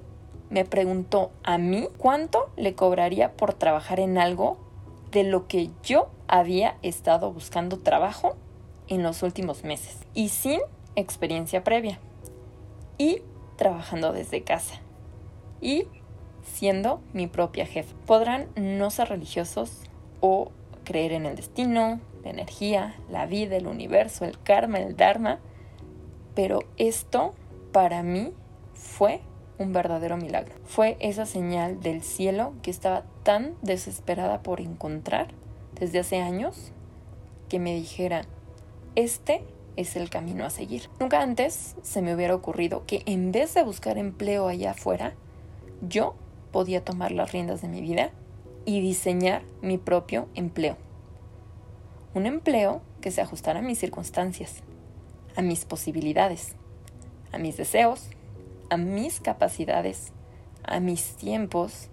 me 0.49 0.65
preguntó 0.65 1.31
a 1.43 1.57
mí 1.57 1.87
cuánto 1.97 2.51
le 2.57 2.75
cobraría 2.75 3.31
por 3.31 3.53
trabajar 3.53 3.99
en 3.99 4.17
algo 4.17 4.57
de 5.11 5.23
lo 5.23 5.47
que 5.47 5.69
yo 5.83 6.09
había 6.27 6.77
estado 6.81 7.31
buscando 7.31 7.79
trabajo 7.79 8.35
en 8.87 9.03
los 9.03 9.23
últimos 9.23 9.63
meses 9.63 9.99
y 10.13 10.29
sin 10.29 10.59
experiencia 10.95 11.63
previa 11.63 11.99
y 12.97 13.21
trabajando 13.55 14.11
desde 14.11 14.43
casa 14.43 14.79
y 15.61 15.87
siendo 16.43 17.01
mi 17.13 17.27
propia 17.27 17.65
jefa. 17.65 17.95
Podrán 18.05 18.47
no 18.55 18.89
ser 18.91 19.09
religiosos 19.09 19.81
o 20.19 20.51
creer 20.83 21.13
en 21.13 21.25
el 21.25 21.35
destino, 21.35 21.99
la 22.23 22.29
energía, 22.29 22.95
la 23.09 23.25
vida, 23.25 23.55
el 23.55 23.67
universo, 23.67 24.25
el 24.25 24.41
karma, 24.41 24.79
el 24.79 24.95
dharma, 24.95 25.39
pero 26.35 26.59
esto 26.77 27.33
para 27.71 28.03
mí 28.03 28.33
fue 28.73 29.21
un 29.57 29.73
verdadero 29.73 30.17
milagro. 30.17 30.55
Fue 30.65 30.97
esa 30.99 31.25
señal 31.25 31.79
del 31.79 32.01
cielo 32.01 32.53
que 32.61 32.71
estaba 32.71 33.03
tan 33.23 33.55
desesperada 33.61 34.41
por 34.41 34.59
encontrar 34.61 35.27
desde 35.79 35.99
hace 35.99 36.19
años 36.19 36.71
que 37.49 37.59
me 37.59 37.73
dijera, 37.73 38.23
este 38.95 39.43
es 39.75 39.95
el 39.95 40.09
camino 40.09 40.45
a 40.45 40.49
seguir. 40.49 40.89
Nunca 40.99 41.21
antes 41.21 41.75
se 41.81 42.01
me 42.01 42.13
hubiera 42.13 42.35
ocurrido 42.35 42.85
que 42.85 43.03
en 43.05 43.31
vez 43.31 43.53
de 43.53 43.63
buscar 43.63 43.97
empleo 43.97 44.47
allá 44.47 44.71
afuera, 44.71 45.13
yo 45.81 46.15
podía 46.51 46.83
tomar 46.83 47.11
las 47.11 47.31
riendas 47.31 47.61
de 47.61 47.67
mi 47.67 47.81
vida 47.81 48.11
y 48.65 48.81
diseñar 48.81 49.43
mi 49.61 49.77
propio 49.77 50.27
empleo. 50.35 50.77
Un 52.13 52.25
empleo 52.25 52.81
que 53.01 53.11
se 53.11 53.21
ajustara 53.21 53.59
a 53.59 53.63
mis 53.63 53.79
circunstancias, 53.79 54.61
a 55.35 55.41
mis 55.41 55.65
posibilidades, 55.65 56.55
a 57.31 57.37
mis 57.37 57.57
deseos, 57.57 58.07
a 58.69 58.77
mis 58.77 59.19
capacidades, 59.19 60.13
a 60.63 60.79
mis 60.79 61.15
tiempos, 61.15 61.89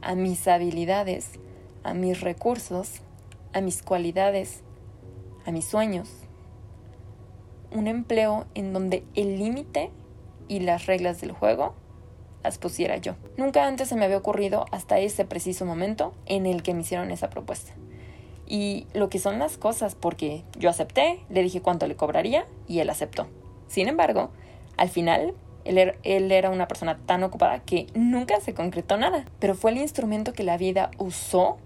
a 0.00 0.14
mis 0.14 0.46
habilidades, 0.48 1.32
a 1.82 1.92
mis 1.92 2.20
recursos, 2.20 3.00
a 3.52 3.60
mis 3.60 3.82
cualidades, 3.82 4.62
a 5.44 5.50
mis 5.50 5.64
sueños. 5.64 6.08
Un 7.74 7.88
empleo 7.88 8.46
en 8.54 8.72
donde 8.72 9.04
el 9.14 9.38
límite 9.38 9.90
y 10.48 10.60
las 10.60 10.86
reglas 10.86 11.20
del 11.20 11.32
juego 11.32 11.74
las 12.42 12.58
pusiera 12.58 12.98
yo. 12.98 13.14
Nunca 13.36 13.66
antes 13.66 13.88
se 13.88 13.96
me 13.96 14.04
había 14.04 14.18
ocurrido 14.18 14.66
hasta 14.70 14.98
ese 14.98 15.24
preciso 15.24 15.64
momento 15.64 16.14
en 16.26 16.46
el 16.46 16.62
que 16.62 16.74
me 16.74 16.82
hicieron 16.82 17.10
esa 17.10 17.30
propuesta. 17.30 17.72
Y 18.46 18.86
lo 18.92 19.08
que 19.08 19.18
son 19.18 19.38
las 19.38 19.56
cosas, 19.56 19.94
porque 19.94 20.44
yo 20.58 20.68
acepté, 20.68 21.20
le 21.30 21.42
dije 21.42 21.62
cuánto 21.62 21.86
le 21.86 21.96
cobraría 21.96 22.46
y 22.68 22.80
él 22.80 22.90
aceptó. 22.90 23.26
Sin 23.66 23.88
embargo, 23.88 24.30
al 24.76 24.90
final, 24.90 25.34
él 25.64 25.78
era, 25.78 25.94
él 26.02 26.30
era 26.30 26.50
una 26.50 26.68
persona 26.68 26.98
tan 27.06 27.22
ocupada 27.22 27.60
que 27.60 27.86
nunca 27.94 28.38
se 28.40 28.54
concretó 28.54 28.98
nada, 28.98 29.24
pero 29.38 29.54
fue 29.54 29.70
el 29.70 29.78
instrumento 29.78 30.34
que 30.34 30.44
la 30.44 30.58
vida 30.58 30.90
usó 30.98 31.56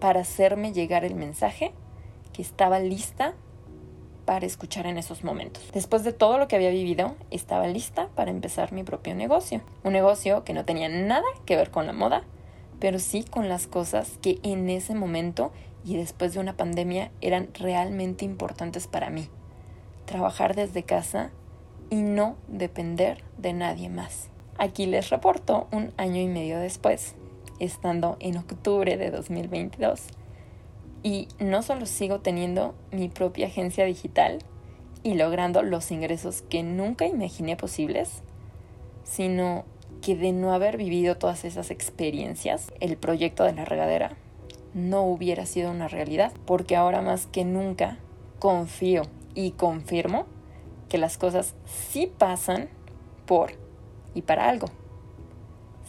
para 0.00 0.20
hacerme 0.20 0.72
llegar 0.72 1.04
el 1.04 1.14
mensaje 1.14 1.72
que 2.32 2.42
estaba 2.42 2.80
lista 2.80 3.34
para 4.24 4.46
escuchar 4.46 4.86
en 4.86 4.98
esos 4.98 5.24
momentos. 5.24 5.62
Después 5.72 6.04
de 6.04 6.12
todo 6.12 6.38
lo 6.38 6.48
que 6.48 6.56
había 6.56 6.70
vivido, 6.70 7.14
estaba 7.30 7.66
lista 7.66 8.08
para 8.14 8.30
empezar 8.30 8.72
mi 8.72 8.82
propio 8.82 9.14
negocio. 9.14 9.60
Un 9.82 9.92
negocio 9.92 10.44
que 10.44 10.52
no 10.52 10.64
tenía 10.64 10.88
nada 10.88 11.24
que 11.44 11.56
ver 11.56 11.70
con 11.70 11.86
la 11.86 11.92
moda, 11.92 12.22
pero 12.80 12.98
sí 12.98 13.24
con 13.24 13.48
las 13.48 13.66
cosas 13.66 14.18
que 14.22 14.38
en 14.42 14.68
ese 14.70 14.94
momento 14.94 15.52
y 15.84 15.96
después 15.96 16.34
de 16.34 16.40
una 16.40 16.56
pandemia 16.56 17.10
eran 17.20 17.48
realmente 17.54 18.24
importantes 18.24 18.86
para 18.86 19.10
mí. 19.10 19.28
Trabajar 20.06 20.54
desde 20.54 20.82
casa 20.82 21.30
y 21.90 22.02
no 22.02 22.36
depender 22.48 23.22
de 23.38 23.52
nadie 23.52 23.88
más. 23.88 24.28
Aquí 24.56 24.86
les 24.86 25.10
reporto 25.10 25.66
un 25.72 25.92
año 25.96 26.20
y 26.20 26.28
medio 26.28 26.58
después, 26.58 27.14
estando 27.58 28.16
en 28.20 28.38
octubre 28.38 28.96
de 28.96 29.10
2022 29.10 30.08
y 31.04 31.28
no 31.38 31.62
solo 31.62 31.86
sigo 31.86 32.20
teniendo 32.20 32.74
mi 32.90 33.08
propia 33.08 33.46
agencia 33.46 33.84
digital 33.84 34.38
y 35.02 35.14
logrando 35.14 35.62
los 35.62 35.90
ingresos 35.92 36.42
que 36.42 36.62
nunca 36.62 37.06
imaginé 37.06 37.56
posibles, 37.56 38.22
sino 39.04 39.66
que 40.00 40.16
de 40.16 40.32
no 40.32 40.54
haber 40.54 40.78
vivido 40.78 41.16
todas 41.16 41.44
esas 41.44 41.70
experiencias, 41.70 42.72
el 42.80 42.96
proyecto 42.96 43.44
de 43.44 43.52
la 43.52 43.66
regadera 43.66 44.16
no 44.72 45.02
hubiera 45.02 45.44
sido 45.44 45.70
una 45.70 45.88
realidad, 45.88 46.32
porque 46.46 46.74
ahora 46.74 47.02
más 47.02 47.26
que 47.26 47.44
nunca 47.44 47.98
confío 48.38 49.02
y 49.34 49.52
confirmo 49.52 50.24
que 50.88 50.96
las 50.96 51.18
cosas 51.18 51.54
sí 51.66 52.10
pasan 52.18 52.70
por 53.26 53.52
y 54.14 54.22
para 54.22 54.48
algo. 54.48 54.68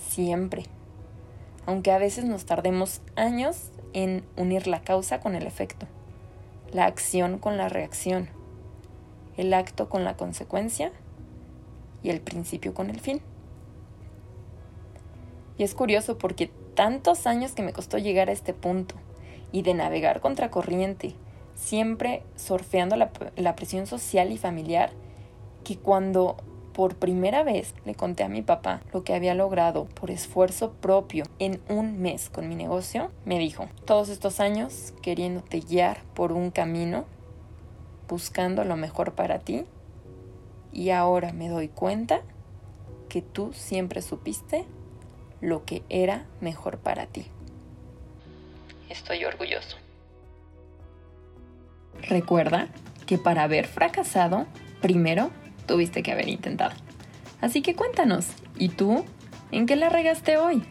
Siempre. 0.09 0.65
Aunque 1.65 1.91
a 1.91 1.97
veces 1.97 2.25
nos 2.25 2.45
tardemos 2.45 3.01
años 3.15 3.71
en 3.95 4.25
unir 4.35 4.67
la 4.67 4.81
causa 4.81 5.21
con 5.21 5.35
el 5.35 5.47
efecto, 5.47 5.87
la 6.71 6.85
acción 6.85 7.39
con 7.39 7.55
la 7.55 7.69
reacción, 7.69 8.27
el 9.37 9.53
acto 9.53 9.87
con 9.87 10.03
la 10.03 10.17
consecuencia 10.17 10.91
y 12.03 12.09
el 12.09 12.19
principio 12.19 12.73
con 12.73 12.89
el 12.89 12.99
fin. 12.99 13.21
Y 15.57 15.63
es 15.63 15.73
curioso 15.73 16.17
porque 16.17 16.51
tantos 16.75 17.25
años 17.25 17.53
que 17.53 17.63
me 17.63 17.71
costó 17.71 17.97
llegar 17.97 18.27
a 18.27 18.33
este 18.33 18.53
punto 18.53 18.95
y 19.53 19.61
de 19.61 19.73
navegar 19.73 20.19
contra 20.19 20.51
corriente, 20.51 21.15
siempre 21.55 22.21
surfeando 22.35 22.97
la, 22.97 23.11
la 23.37 23.55
presión 23.55 23.87
social 23.87 24.33
y 24.33 24.37
familiar, 24.37 24.91
que 25.63 25.77
cuando 25.77 26.35
por 26.75 26.97
primera 26.97 27.43
vez 27.43 27.73
le 27.85 27.95
conté 27.95 28.23
a 28.23 28.27
mi 28.27 28.41
papá 28.41 28.81
lo 28.91 29.05
que 29.05 29.13
había 29.15 29.33
logrado 29.33 29.85
por 29.85 30.11
esfuerzo 30.11 30.73
propio 30.73 31.23
en 31.39 31.61
un 31.69 32.01
mes 32.01 32.29
con 32.29 32.49
mi 32.49 32.55
negocio, 32.55 33.11
me 33.23 33.39
dijo, 33.39 33.69
todos 33.85 34.09
estos 34.09 34.41
años 34.41 34.93
queriéndote 35.01 35.61
guiar 35.61 35.99
por 36.13 36.33
un 36.33 36.51
camino, 36.51 37.05
buscando 38.09 38.65
lo 38.65 38.75
mejor 38.75 39.13
para 39.13 39.39
ti, 39.39 39.63
y 40.73 40.89
ahora 40.89 41.31
me 41.31 41.47
doy 41.47 41.69
cuenta 41.69 42.21
que 43.07 43.21
tú 43.21 43.53
siempre 43.53 44.01
supiste 44.01 44.65
lo 45.39 45.63
que 45.63 45.81
era 45.87 46.25
mejor 46.41 46.77
para 46.77 47.05
ti. 47.05 47.25
Estoy 48.89 49.23
orgulloso. 49.23 49.77
Recuerda 52.01 52.67
que 53.05 53.17
para 53.17 53.43
haber 53.43 53.65
fracasado, 53.65 54.45
primero 54.81 55.31
tuviste 55.65 56.03
que 56.03 56.11
haber 56.11 56.29
intentado. 56.29 56.73
Así 57.41 57.61
que 57.61 57.75
cuéntanos, 57.75 58.27
¿y 58.57 58.69
tú? 58.69 59.05
¿En 59.51 59.65
qué 59.65 59.75
la 59.75 59.89
regaste 59.89 60.37
hoy? 60.37 60.63